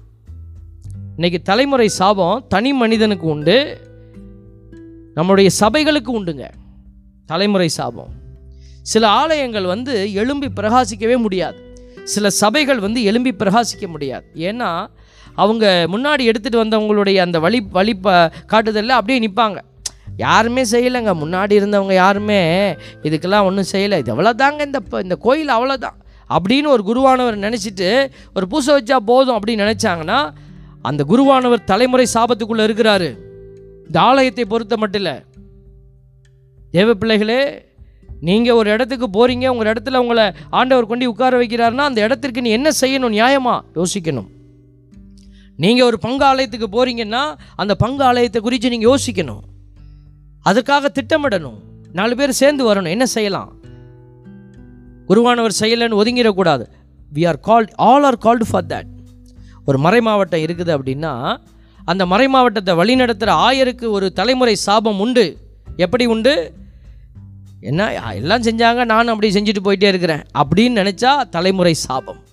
இன்னைக்கு 1.16 1.42
தலைமுறை 1.42 1.88
சாபம் 1.88 2.46
தனி 2.48 2.74
மனிதனுக்கு 2.74 3.28
உண்டு 3.28 3.78
நம்முடைய 5.14 5.50
சபைகளுக்கு 5.60 6.08
உண்டுங்க. 6.08 6.50
தலைமுறை 7.26 7.68
சாபம். 7.68 8.10
சில 8.82 9.08
ஆலயங்கள் 9.08 9.66
வந்து 9.66 10.14
எழும்பி 10.14 10.48
பிரகாசிக்கவே 10.48 11.18
முடியாது. 11.18 11.74
சில 12.04 12.30
சபைகள் 12.30 12.80
வந்து 12.80 13.04
எழும்பி 13.04 13.34
பிரகாசிக்க 13.34 13.88
முடியாது. 13.88 14.26
ஏன்னா 14.36 14.88
அவங்க 15.44 15.66
முன்னாடி 15.94 16.24
எடுத்துகிட்டு 16.32 16.64
வந்தவங்களுடைய 16.64 17.18
அந்த 17.26 17.38
வழி 17.46 17.60
வழி 17.78 17.94
ப 18.06 18.14
காட்டுதலில் 18.52 18.98
அப்படியே 18.98 19.20
நிற்பாங்க 19.26 19.60
யாருமே 20.24 20.64
செய்யலைங்க. 20.72 21.14
முன்னாடி 21.24 21.54
இருந்தவங்க 21.60 21.94
யாருமே 22.04 22.40
இதுக்கெல்லாம் 23.08 23.48
ஒன்றும் 23.50 23.72
செய்யலை. 23.72 23.98
இது 24.02 24.14
அவ்வளோதாங்க 24.14 24.62
இந்த 24.70 24.80
இந்த 25.06 25.16
கோயில் 25.26 25.56
அவ்வளோதான் 25.58 25.98
அப்படின்னு 26.36 26.68
ஒரு 26.76 26.84
குருவானவர் 26.90 27.44
நினச்சிட்டு 27.46 27.90
ஒரு 28.38 28.46
பூசை 28.52 28.72
வச்சா 28.78 28.98
போதும் 29.12 29.38
அப்படின்னு 29.38 29.66
நினச்சாங்கன்னா 29.66 30.20
அந்த 30.90 31.02
குருவானவர் 31.12 31.68
தலைமுறை 31.72 32.06
சாபத்துக்குள்ளே 32.14 32.66
இருக்கிறாரு. 32.68 33.10
இந்த 33.88 33.98
ஆலயத்தை 34.10 34.46
பொறுத்த 34.54 34.78
மட்டும் 34.84 35.02
இல்லை. 35.02 35.16
தேவ 36.76 36.94
பிள்ளைகளே 37.02 37.42
நீங்கள் 38.28 38.58
ஒரு 38.60 38.70
இடத்துக்கு 38.76 39.08
போகிறீங்க 39.18 39.48
உங்கள் 39.54 39.70
இடத்துல 39.72 40.02
உங்களை 40.04 40.26
ஆண்டவர் 40.60 40.90
கொண்டு 40.92 41.12
உட்கார 41.14 41.40
வைக்கிறாருன்னா 41.42 41.86
அந்த 41.90 42.02
இடத்திற்கு 42.08 42.46
நீ 42.46 42.52
என்ன 42.60 42.70
செய்யணும்? 42.82 43.16
நியாயமாக 43.18 43.60
யோசிக்கணும். 43.80 44.30
நீங்கள் 45.58 45.86
ஒரு 45.86 46.00
பங்கு 46.00 46.26
ஆலயத்துக்கு 46.26 46.68
போகிறீங்கன்னா 46.70 47.38
அந்த 47.56 47.76
பங்கு 47.76 48.04
ஆலயத்தை 48.04 48.42
குறித்து 48.42 48.70
நீங்கள் 48.70 48.90
யோசிக்கணும். 48.90 49.40
அதுக்காக 50.46 50.86
திட்டமிடணும். 50.94 51.60
நாலு 51.92 52.16
பேர் 52.16 52.32
சேர்ந்து 52.32 52.74
வரணும். 52.74 52.90
என்ன 52.90 53.06
செய்யலாம்? 53.06 53.54
குருவானவர் 55.08 55.60
செய்யலைன்னு 55.60 56.00
ஒதுங்கிடக்கூடாது. 56.02 56.66
We 57.14 57.28
are 57.28 57.40
called 57.48 57.74
all 57.76 58.04
are 58.04 58.18
called 58.18 58.46
for 58.46 58.66
that 58.66 58.94
ஒரு 59.66 59.78
மறை 59.78 60.02
மாவட்டம் 60.02 60.40
இருக்குது 60.40 60.72
அப்படின்னா 60.78 61.38
அந்த 61.86 62.06
மறை 62.06 62.28
மாவட்டத்தை 62.28 62.76
வழிநடத்துகிற 62.76 63.32
ஆயருக்கு 63.48 63.90
ஒரு 63.90 64.14
தலைமுறை 64.14 64.56
சாபம் 64.56 65.00
உண்டு. 65.00 65.38
எப்படி 65.76 66.06
உண்டு? 66.06 66.54
என்ன 67.60 68.14
எல்லாம் 68.14 68.42
செஞ்சாங்க 68.42 68.86
நானும் 68.86 69.14
அப்படி 69.16 69.34
செஞ்சுட்டு 69.34 69.64
போயிட்டே 69.64 69.88
இருக்கிறேன். 69.88 70.22
அப்படின்னு 70.34 70.80
நினச்சா 70.82 71.30
தலைமுறை 71.30 71.74
சாபம். 71.74 72.24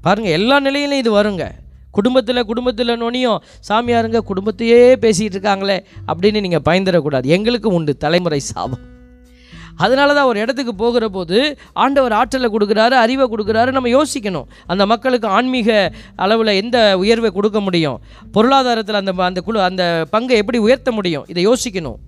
பாருங்கள் 0.00 0.32
எல்லா 0.32 0.60
நிலையிலும் 0.60 0.98
இது 0.98 1.10
வருங்க. 1.22 1.50
குடும்பத்தில் 1.98 2.48
குடும்பத்தில் 2.50 3.00
நொனியும் 3.02 3.42
சாமியாருங்க 3.68 4.20
குடும்பத்தையே 4.30 4.80
பேசிகிட்டு 5.04 5.36
இருக்காங்களே 5.38 5.78
அப்படின்னு 6.10 6.44
நீங்கள் 6.46 6.66
பயந்துடக்கூடாது 6.70 7.32
எங்களுக்கு 7.36 7.70
உண்டு 7.78 7.94
தலைமுறை 8.04 8.40
சாபம். 8.50 8.84
அதனால 9.84 10.14
தான் 10.16 10.28
ஒரு 10.30 10.38
இடத்துக்கு 10.42 10.72
போகிற 10.80 11.04
போது 11.14 11.38
ஆண்டவர் 11.84 12.14
ஆற்றலை 12.18 12.48
கொடுக்குறாரு 12.54 12.94
அறிவை 13.04 13.26
கொடுக்குறாரு 13.30 13.70
நம்ம 13.76 13.88
யோசிக்கணும். 13.94 14.46
அந்த 14.72 14.82
மக்களுக்கு 14.92 15.26
ஆன்மீக 15.36 15.70
அளவில் 16.24 16.58
எந்த 16.62 16.76
உயர்வை 17.02 17.30
கொடுக்க 17.38 17.60
முடியும்? 17.66 17.98
பொருளாதாரத்தில் 18.36 19.00
அந்த 19.00 19.12
அந்த 19.28 19.40
குழு 19.46 19.60
அந்த 19.68 19.82
பங்கை 20.12 20.36
எப்படி 20.42 20.58
உயர்த்த 20.66 20.92
முடியும்? 20.98 21.24
இதை 21.32 21.42
யோசிக்கணும். 21.48 21.98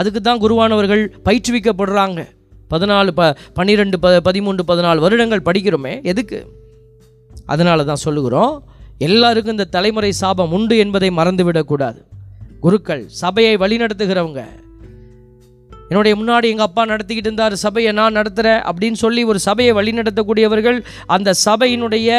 அதுக்கு 0.00 0.20
தான் 0.28 0.42
குருவானவர்கள் 0.44 1.02
பயிற்றுவிக்கப்படுறாங்க. 1.28 2.20
பதினாலு 2.72 3.12
ப 3.18 3.22
பன்னிரெண்டு 3.58 3.96
ப 4.04 4.08
பதிமூன்று 4.28 4.64
பதினாலு 4.68 5.04
வருடங்கள் 5.06 5.46
படிக்கிறோமே 5.48 5.94
எதுக்கு? 6.12 6.40
அதனால 7.52 7.84
தான் 7.90 8.04
சொல்லுகிறோம். 8.06 8.54
எல்லாருக்கும் 9.06 9.54
இந்த 9.56 9.66
தலைமுறை 9.74 10.10
சாபம் 10.22 10.54
உண்டு 10.56 10.74
என்பதை 10.84 11.08
மறந்துவிடக்கூடாது. 11.18 12.00
குருக்கள் 12.64 13.04
சபையை 13.20 13.54
வழிநடத்துகிறவங்க. 13.62 14.42
என்னுடைய 15.90 16.14
முன்னாடி 16.18 16.46
எங்கள் 16.52 16.68
அப்பா 16.68 16.82
நடத்திக்கிட்டு 16.90 17.28
இருந்தார் 17.28 17.54
சபையை 17.62 17.92
நான் 17.98 18.16
நடத்துகிறேன் 18.18 18.60
அப்படின்னு 18.70 18.98
சொல்லி 19.04 19.22
ஒரு 19.30 19.38
சபையை 19.46 19.72
வழிநடத்தக்கூடியவர்கள் 19.78 20.78
அந்த 21.14 21.34
சபையினுடைய 21.46 22.10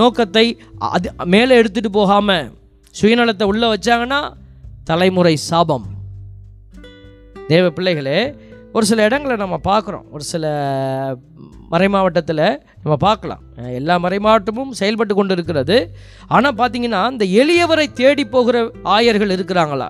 நோக்கத்தை 0.00 0.46
அது 0.90 1.10
மேலே 1.34 1.58
எடுத்துகிட்டு 1.60 1.92
போகாமல் 1.98 2.50
சுயநலத்தை 2.94 3.46
உள்ளே 3.52 3.68
வச்சாங்கன்னா 3.74 4.20
தலைமுறை 4.90 5.34
சாபம். 5.50 5.86
தேவ 7.48 7.64
பிள்ளைகளே 7.76 8.18
ஒரு 8.76 8.84
சில 8.90 9.02
இடங்களை 9.08 9.34
நம்ம 9.42 9.56
பார்க்குறோம். 9.68 10.06
ஒரு 10.10 10.24
சில 10.30 10.44
மறை 11.72 11.88
மாவட்டத்தில் 11.94 12.46
நம்ம 12.82 12.94
பார்க்கலாம். 13.04 13.42
எல்லா 13.78 13.94
மறை 14.04 14.18
மாவட்டமும் 14.18 14.72
செயல்பட்டு 14.80 15.14
கொண்டு 15.14 15.34
இருக்கிறது 15.36 15.76
ஆனால் 16.36 16.56
பார்த்தீங்கன்னா 16.60 17.02
இந்த 17.12 17.26
எளியவரை 17.42 17.86
தேடி 18.00 18.24
போகிற 18.24 18.64
ஆயர்கள் 18.96 19.34
இருக்கிறாங்களா? 19.36 19.88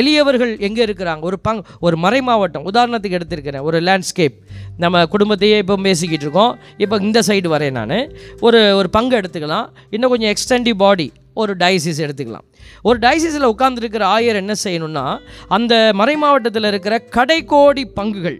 எளியவர்கள் 0.00 0.52
எங்கே 0.58 0.82
இருக்கிறாங்க? 0.84 1.20
ஒரு 1.20 1.36
பங் 1.48 1.60
ஒரு 1.80 1.96
மறை 1.96 2.20
மாவட்டம் 2.20 2.66
உதாரணத்துக்கு 2.72 3.18
எடுத்திருக்கிறேன். 3.18 3.64
ஒரு 3.68 3.80
லேண்ட்ஸ்கேப் 3.80 4.36
நம்ம 4.76 5.06
குடும்பத்தையே 5.06 5.58
இப்போ 5.62 5.76
பேசிக்கிட்டு 5.88 6.24
இருக்கோம். 6.26 6.52
இப்போ 6.76 6.96
இந்த 7.08 7.20
சைடு 7.28 7.48
வரேன் 7.54 7.78
நான். 7.78 7.96
ஒரு 8.40 8.60
ஒரு 8.76 8.90
பங்கு 8.96 9.16
எடுத்துக்கலாம். 9.20 9.68
இன்னும் 9.90 10.12
கொஞ்சம் 10.14 10.32
எக்ஸ்டெண்டிவ் 10.34 10.78
பாடி 10.84 11.08
ஒரு 11.42 11.56
டயசிஸ் 11.56 12.00
எடுத்துக்கலாம். 12.04 12.46
ஒரு 12.82 12.98
டயசிஸில் 12.98 13.50
உட்கார்ந்துருக்கிற 13.52 14.04
ஆயர் 14.16 14.40
என்ன 14.42 14.54
செய்யணும்னா 14.64 15.18
அந்த 15.48 15.90
மறை 15.94 16.16
மாவட்டத்தில் 16.16 16.64
இருக்கிற 16.64 16.94
கடைக்கோடி 17.16 17.84
பங்குகள். 17.96 18.38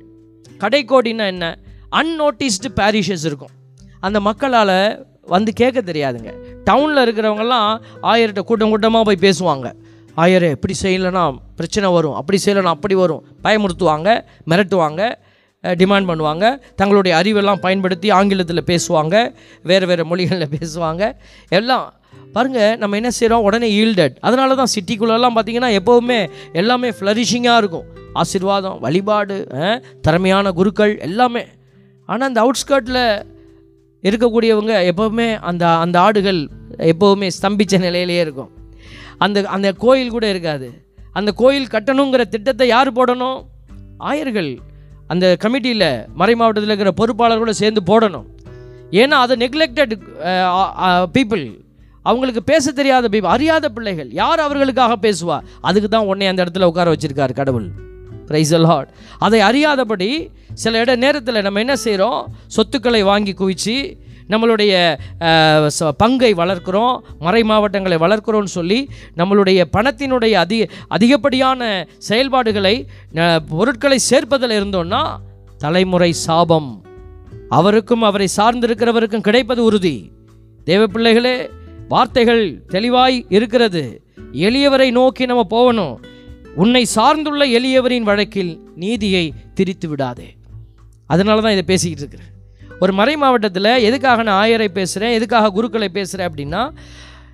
கடைக்கோடின்னா 0.64 1.26
என்ன? 1.34 1.58
அன்னோட்டிஸ்டு 1.92 2.68
பேரிஷஸ் 2.80 3.26
இருக்கும். 3.30 3.54
அந்த 4.00 4.20
மக்களால் 4.20 5.06
வந்து 5.22 5.52
கேட்க 5.52 5.80
தெரியாதுங்க. 5.80 6.30
டவுனில் 6.64 7.04
இருக்கிறவங்கெல்லாம் 7.04 7.80
ஆயர்கிட்ட 8.02 8.40
கூட்டம் 8.40 8.68
கூட்டமாக 8.68 9.04
போய் 9.04 9.22
பேசுவாங்க. 9.26 9.72
ஆயரே 10.16 10.50
இப்படி 10.50 10.74
செய்யலைன்னா 10.82 11.24
பிரச்சனை 11.56 11.90
வரும். 11.90 12.16
அப்படி 12.20 12.38
செய்யலைன்னா 12.44 12.74
அப்படி 12.76 12.94
வரும். 12.94 13.24
பயமுறுத்துவாங்க 13.44 14.08
மிரட்டுவாங்க 14.50 15.02
டிமாண்ட் 15.80 16.08
பண்ணுவாங்க. 16.10 16.44
தங்களுடைய 16.80 17.12
அறிவெல்லாம் 17.18 17.60
பயன்படுத்தி 17.66 18.10
ஆங்கிலத்தில் 18.10 18.68
பேசுவாங்க. 18.70 19.16
வேறு 19.62 19.86
வேறு 19.86 20.04
மொழிகளில் 20.04 20.52
பேசுவாங்க. 20.56 21.12
எல்லாம் 21.48 21.86
பாருங்க 22.34 22.60
நம்ம 22.80 22.96
என்ன 23.00 23.10
செய்கிறோம் 23.18 23.44
உடனே 23.48 23.68
ஈல்டட் 23.80 24.16
அதனால 24.26 24.56
தான் 24.60 24.72
சிட்டிக்குள்ளெல்லாம் 24.74 25.36
பார்த்தீங்கன்னா 25.36 25.70
எப்போவுமே 25.78 26.18
எல்லாமே 26.60 26.88
ஃப்ளரிஷிங்காக 26.96 27.60
இருக்கும். 27.62 27.86
ஆசிர்வாதம் 28.20 28.78
வழிபாடு 28.84 29.36
திறமையான 30.06 30.52
குருக்கள் 30.58 30.94
எல்லாமே. 31.08 31.44
ஆனால் 32.08 32.28
அந்த 32.30 32.40
அவுட்ஸ்கர்ட்டில் 32.44 33.02
இருக்கக்கூடியவங்க 34.02 34.74
எப்போவுமே 34.90 35.28
அந்த 35.50 35.64
அந்த 35.84 35.96
ஆடுகள் 36.06 36.40
எப்போவுமே 36.92 37.28
ஸ்தம்பித்த 37.36 37.78
நிலையிலேயே 37.86 38.22
இருக்கும். 38.26 38.50
அந்த 39.24 39.38
அந்த 39.56 39.68
கோயில் 39.84 40.14
கூட 40.16 40.26
இருக்காது. 40.34 40.68
அந்த 41.18 41.30
கோயில் 41.40 41.72
கட்டணுங்கிற 41.74 42.24
திட்டத்தை 42.34 42.66
யார் 42.74 42.90
போடணும்? 42.98 43.38
ஆயர்கள். 44.10 44.50
அந்த 45.12 45.26
கமிட்டியில் 45.42 45.90
மறை 46.20 46.34
மாவட்டத்தில் 46.38 46.72
இருக்கிற 46.72 46.92
பொறுப்பாளர்களோட 47.00 47.54
சேர்ந்து 47.62 47.82
போடணும். 47.90 48.26
ஏன்னா 49.00 49.16
அது 49.24 49.34
நெக்லெக்டட் 49.44 49.94
பீப்புள் 51.16 51.44
அவங்களுக்கு 52.08 52.42
பேச 52.42 52.72
தெரியாத 52.72 53.08
அறியாத 53.22 53.68
பிள்ளைகள். 53.68 54.08
யார் 54.10 54.40
அவர்களுக்காக 54.40 54.96
பேசுவா? 54.96 55.36
அதுக்கு 55.60 55.88
தான் 55.88 56.04
உன்னை 56.04 56.26
அந்த 56.26 56.44
இடத்துல 56.44 56.64
உட்கார 56.64 56.92
வச்சிருக்கார் 56.92 57.32
கடவுள். 57.32 57.68
பிரைஸ் 58.26 58.54
லார்ட் 58.54 58.88
அதை 59.18 59.40
அறியாதபடி 59.40 60.30
சில 60.54 60.80
இட 60.80 60.96
நேரத்தில் 60.96 61.42
நம்ம 61.42 61.58
என்ன 61.58 61.76
செய்கிறோம் 61.76 62.26
சொத்துக்களை 62.46 63.02
வாங்கி 63.02 63.32
குவிச்சு 63.32 63.76
நம்மளுடைய 64.30 64.98
ச- 65.78 65.94
பங்கை 65.96 66.34
வளர்க்குறோம் 66.34 66.98
மறை 67.18 67.42
மாவட்டங்களை 67.42 67.98
வளர்க்குறோன்னு 67.98 68.52
சொல்லி 68.56 68.78
நம்மளுடைய 69.16 69.64
பணத்தினுடைய 69.76 70.32
அதிக 70.44 70.68
அதிகப்படியான 70.88 71.86
செயல்பாடுகளை 71.98 72.74
பொருட்களை 73.48 73.98
சேர்ப்பதில் 74.10 74.56
இருந்தோம்னா 74.60 75.02
தலைமுறை 75.58 76.12
சாபம். 76.12 76.70
அவருக்கும் 77.48 78.02
அவரை 78.02 78.28
சார்ந்திருக்கிறவருக்கும் 78.36 79.20
கிடைப்பது 79.20 79.64
உறுதி. 79.64 79.96
தேவ 80.64 80.86
பிள்ளைகளே 80.86 81.34
வார்த்தைகள் 81.88 82.62
தெளிவாய் 82.66 83.26
இருக்கிறது. 83.28 84.02
எளியவரை 84.32 84.90
நோக்கி 84.90 85.26
நம்ம 85.26 85.44
போகணும். 85.44 86.04
உன்னை 86.54 86.86
சார்ந்துள்ள 86.94 87.44
எளியவரின் 87.58 88.08
வழக்கில் 88.10 88.52
நீதியை 88.74 89.34
திரித்து 89.54 89.88
விடாதே. 89.88 90.36
அதனால 91.06 91.40
தான் 91.40 91.50
இதை 91.50 91.62
பேசிக்கிட்டு 91.62 92.04
இருக்கிறேன் 92.04 92.34
ஒரு 92.80 92.92
மறை 92.92 93.16
மாவட்டத்தில் 93.16 93.64
எதுக்காக 93.64 94.22
நான் 94.22 94.40
ஆயரை 94.44 94.68
பேசுகிறேன் 94.68 95.12
எதுக்காக 95.12 95.50
குருக்களை 95.50 95.88
பேசுகிறேன் 95.88 96.28
அப்படின்னா 96.30 96.70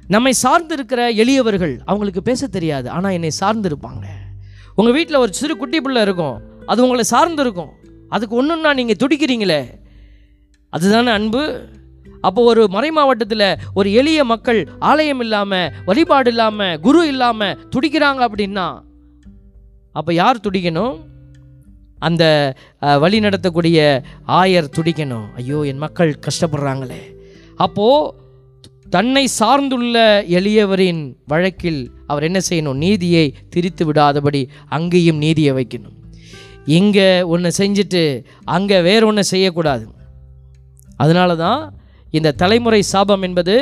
நம்மை 0.09 0.33
சார்ந்து 0.33 0.75
இருக்கிற 0.75 1.11
எளியவர்கள் 1.11 1.81
அவங்களுக்கு 1.85 2.23
பேச 2.23 2.47
தெரியாது 2.47 2.91
ஆனால் 2.91 3.13
என்னை 3.13 3.31
சார்ந்து 3.31 3.69
இருப்பாங்க 3.69 4.07
உங்கள் 4.75 4.93
வீட்டில் 4.93 5.17
ஒரு 5.17 5.33
சிறு 5.33 5.57
குட்டி 5.57 5.81
பிள்ளை 5.81 6.03
இருக்கும் 6.03 6.37
அது 6.67 6.83
உங்களை 6.83 7.05
சார்ந்து 7.05 7.43
இருக்கும் 7.43 7.73
அதுக்கு 8.09 8.43
ஒன்றுன்னா 8.43 8.75
நீங்கள் 8.75 9.01
துடிக்கிறீங்களே. 9.05 9.63
அதுதானே 10.69 11.11
அன்பு? 11.11 11.43
அப்போ 12.29 12.41
ஒரு 12.51 12.63
மறை 12.77 12.91
மாவட்டத்தில் 12.99 13.49
ஒரு 13.79 13.89
எளிய 14.01 14.21
மக்கள் 14.33 14.61
ஆலயம் 14.91 15.23
இல்லாமல் 15.27 15.71
வழிபாடு 15.89 16.31
இல்லாமல் 16.35 16.79
குரு 16.87 17.03
இல்லாமல் 17.13 17.59
துடிக்கிறாங்க 17.75 18.23
அப்படின்னா 18.29 18.67
அப்போ 19.99 20.11
யார் 20.23 20.45
துடிக்கணும்? 20.45 20.95
அந்த 22.07 22.25
வழி 23.03 23.19
நடத்தக்கூடிய 23.25 23.79
ஆயர் 24.39 24.75
துடிக்கணும். 24.77 25.27
ஐயோ 25.41 25.59
என் 25.71 25.83
மக்கள் 25.85 26.11
கஷ்டப்படுறாங்களே. 26.27 27.03
அப்போது 27.65 28.11
தன்னை 28.95 29.23
சார்ந்துள்ள 29.37 29.99
எளியவரின் 30.39 31.03
வழக்கில் 31.33 31.81
அவர் 32.11 32.27
என்ன 32.29 32.41
செய்யணும்? 32.49 32.81
நீதியை 32.85 33.25
திரித்து 33.55 33.85
விடாதபடி 33.89 34.43
அங்கேயும் 34.77 35.23
நீதியை 35.25 35.53
வைக்கணும். 35.59 35.97
இங்கே 36.79 37.09
ஒன்று 37.35 37.51
செஞ்சுட்டு 37.61 38.03
அங்கே 38.57 38.79
வேற 38.89 39.01
ஒன்று 39.11 39.25
செய்யக்கூடாது. 39.33 39.87
அதனால 41.05 41.31
தான் 41.47 41.63
இந்த 42.17 42.33
தலைமுறை 42.33 42.81
சாபம் 42.93 43.25
என்பது 43.27 43.55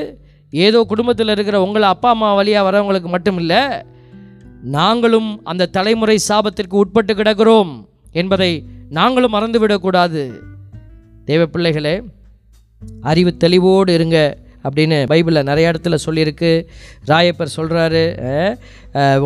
ஏதோ 0.50 0.78
குடும்பத்தில் 0.88 1.28
இருக்கிற 1.28 1.56
உங்களை 1.62 1.88
அப்பா 1.88 2.08
அம்மா 2.10 2.34
வழியாக 2.34 2.66
வரவங்களுக்கு 2.68 3.08
மட்டும் 3.14 3.38
இல்லை 3.38 3.60
நாங்களும் 4.76 5.30
அந்த 5.44 5.70
தலைமுறை 5.76 6.16
சாபத்திற்கு 6.28 6.80
உட்பட்டு 6.82 7.12
கிடக்கிறோம் 7.14 7.72
என்பதை 8.12 8.64
நாங்களும் 8.88 9.34
மறந்துவிடக்கூடாது. 9.34 10.22
தேவ 11.24 11.46
பிள்ளைகளே 11.46 11.94
அறிவு 13.00 13.30
தெளிவோடு 13.44 13.92
இருங்க. 13.98 14.18
அப்படின்னு 14.68 14.98
பைபிளில் 15.12 15.48
நிறைய 15.50 15.70
இடத்துல 15.70 15.98
சொல்லியிருக்கு. 16.06 16.52
ராயப்பர் 17.10 17.54
சொல்கிறாரு 17.56 18.04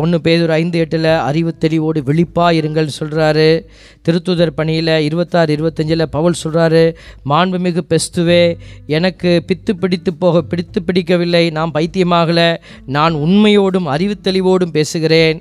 ஒன்று 0.01 0.17
பேதூர் 0.25 0.53
ஐந்து 0.61 0.77
எட்டில் 0.79 1.09
அறிவு 1.29 1.51
தெளிவோடு 1.61 1.99
விழிப்பாக 2.09 2.57
இருங்கள்னு 2.59 2.97
சொல்கிறாரு 2.99 3.47
திருத்துதர் 4.07 4.57
பணியில் 4.59 4.93
இருபத்தாறு 5.07 5.55
இருபத்தஞ்சில் 5.55 6.03
பவுல் 6.15 6.41
சொல்கிறாரு 6.43 6.83
மாண்புமிகு 7.29 7.81
பெஸ்துவே 7.91 8.43
எனக்கு 8.97 9.31
பித்து 9.47 9.73
பிடித்து 9.79 10.13
போக 10.13 10.41
பிடித்து 10.41 10.79
பிடிக்கவில்லை. 10.83 11.43
நான் 11.57 11.73
பைத்தியமாகலை. 11.73 12.49
நான் 12.97 13.15
உண்மையோடும் 13.25 13.91
அறிவு 13.95 14.15
தெளிவோடும் 14.23 14.75
பேசுகிறேன். 14.77 15.39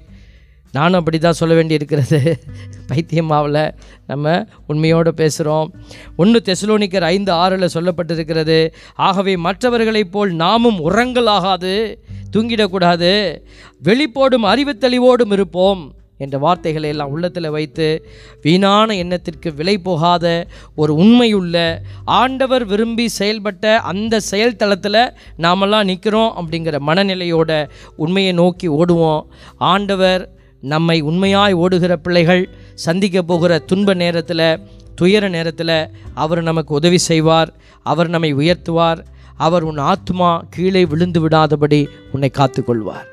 நானும் 0.73 0.99
அப்படி 0.99 1.19
தான் 1.19 1.33
சொல்ல 1.33 1.55
வேண்டியிருக்கிறது. 1.55 2.39
பைத்தியமாவில். 2.89 3.75
நம்ம 4.07 4.45
உண்மையோடு 4.67 5.13
பேசுகிறோம் 5.13 5.69
ஒன்று 6.17 6.43
தெசலோனிக்கர் 6.45 7.01
ஐந்து 7.01 7.33
ஆறில் 7.33 7.69
சொல்லப்பட்டிருக்கிறது. 7.75 8.73
ஆகவே 8.95 9.37
மற்றவர்களைப் 9.37 10.13
போல் 10.13 10.33
நாமும் 10.33 10.91
உறங்கலாகாது 10.91 11.97
தூங்கிடக்கூடாது 12.33 13.43
வெளிப்போடும் 13.85 14.43
அறிவு 14.43 14.77
தெளிவோடும் 14.81 15.33
இருப்போம் 15.33 15.95
என்ற 16.19 16.39
வார்த்தைகளை 16.39 16.89
எல்லாம் 16.89 17.09
உள்ளத்தில் 17.09 17.51
வைத்து 17.51 18.07
வீணான 18.43 18.97
எண்ணத்திற்கு 18.97 19.55
விலை 19.55 19.79
போகாத 19.79 20.47
ஒரு 20.77 20.95
உண்மையுள்ள 20.95 21.81
ஆண்டவர் 22.05 22.65
விரும்பி 22.65 23.09
செயல்பட்ட 23.19 23.77
அந்த 23.77 24.21
செயல் 24.21 24.57
தளத்தில் 24.57 25.13
நாமெல்லாம் 25.37 25.85
நிற்கிறோம் 25.85 26.33
அப்படிங்கிற 26.37 26.81
மனநிலையோட 26.87 27.69
உண்மையை 27.97 28.33
நோக்கி 28.33 28.69
ஓடுவோம். 28.69 29.23
ஆண்டவர் 29.57 30.36
நம்மை 30.67 31.01
உண்மையாய் 31.01 31.53
ஓடுகிற 31.53 31.97
பிள்ளைகள் 31.97 32.43
சந்திக்க 32.75 33.23
போகிற 33.23 33.59
துன்ப 33.59 33.95
நேரத்தில் 33.95 34.49
துயர 34.95 35.29
நேரத்தில் 35.29 35.79
அவர் 36.15 36.43
நமக்கு 36.43 36.75
உதவி 36.75 36.99
செய்வார் 36.99 37.51
அவர் 37.83 38.09
நம்மை 38.09 38.31
உயர்த்துவார் 38.35 39.01
அவர் 39.37 39.63
உன் 39.63 39.79
ஆத்மா 39.93 40.31
கீழே 40.51 40.85
விழுந்து 40.85 41.29
விடாதபடி 41.29 41.81
உன்னை 42.13 42.31
காத்துக்கொள்வார். 42.39 43.07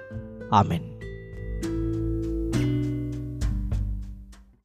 ஆமென். 0.50 0.88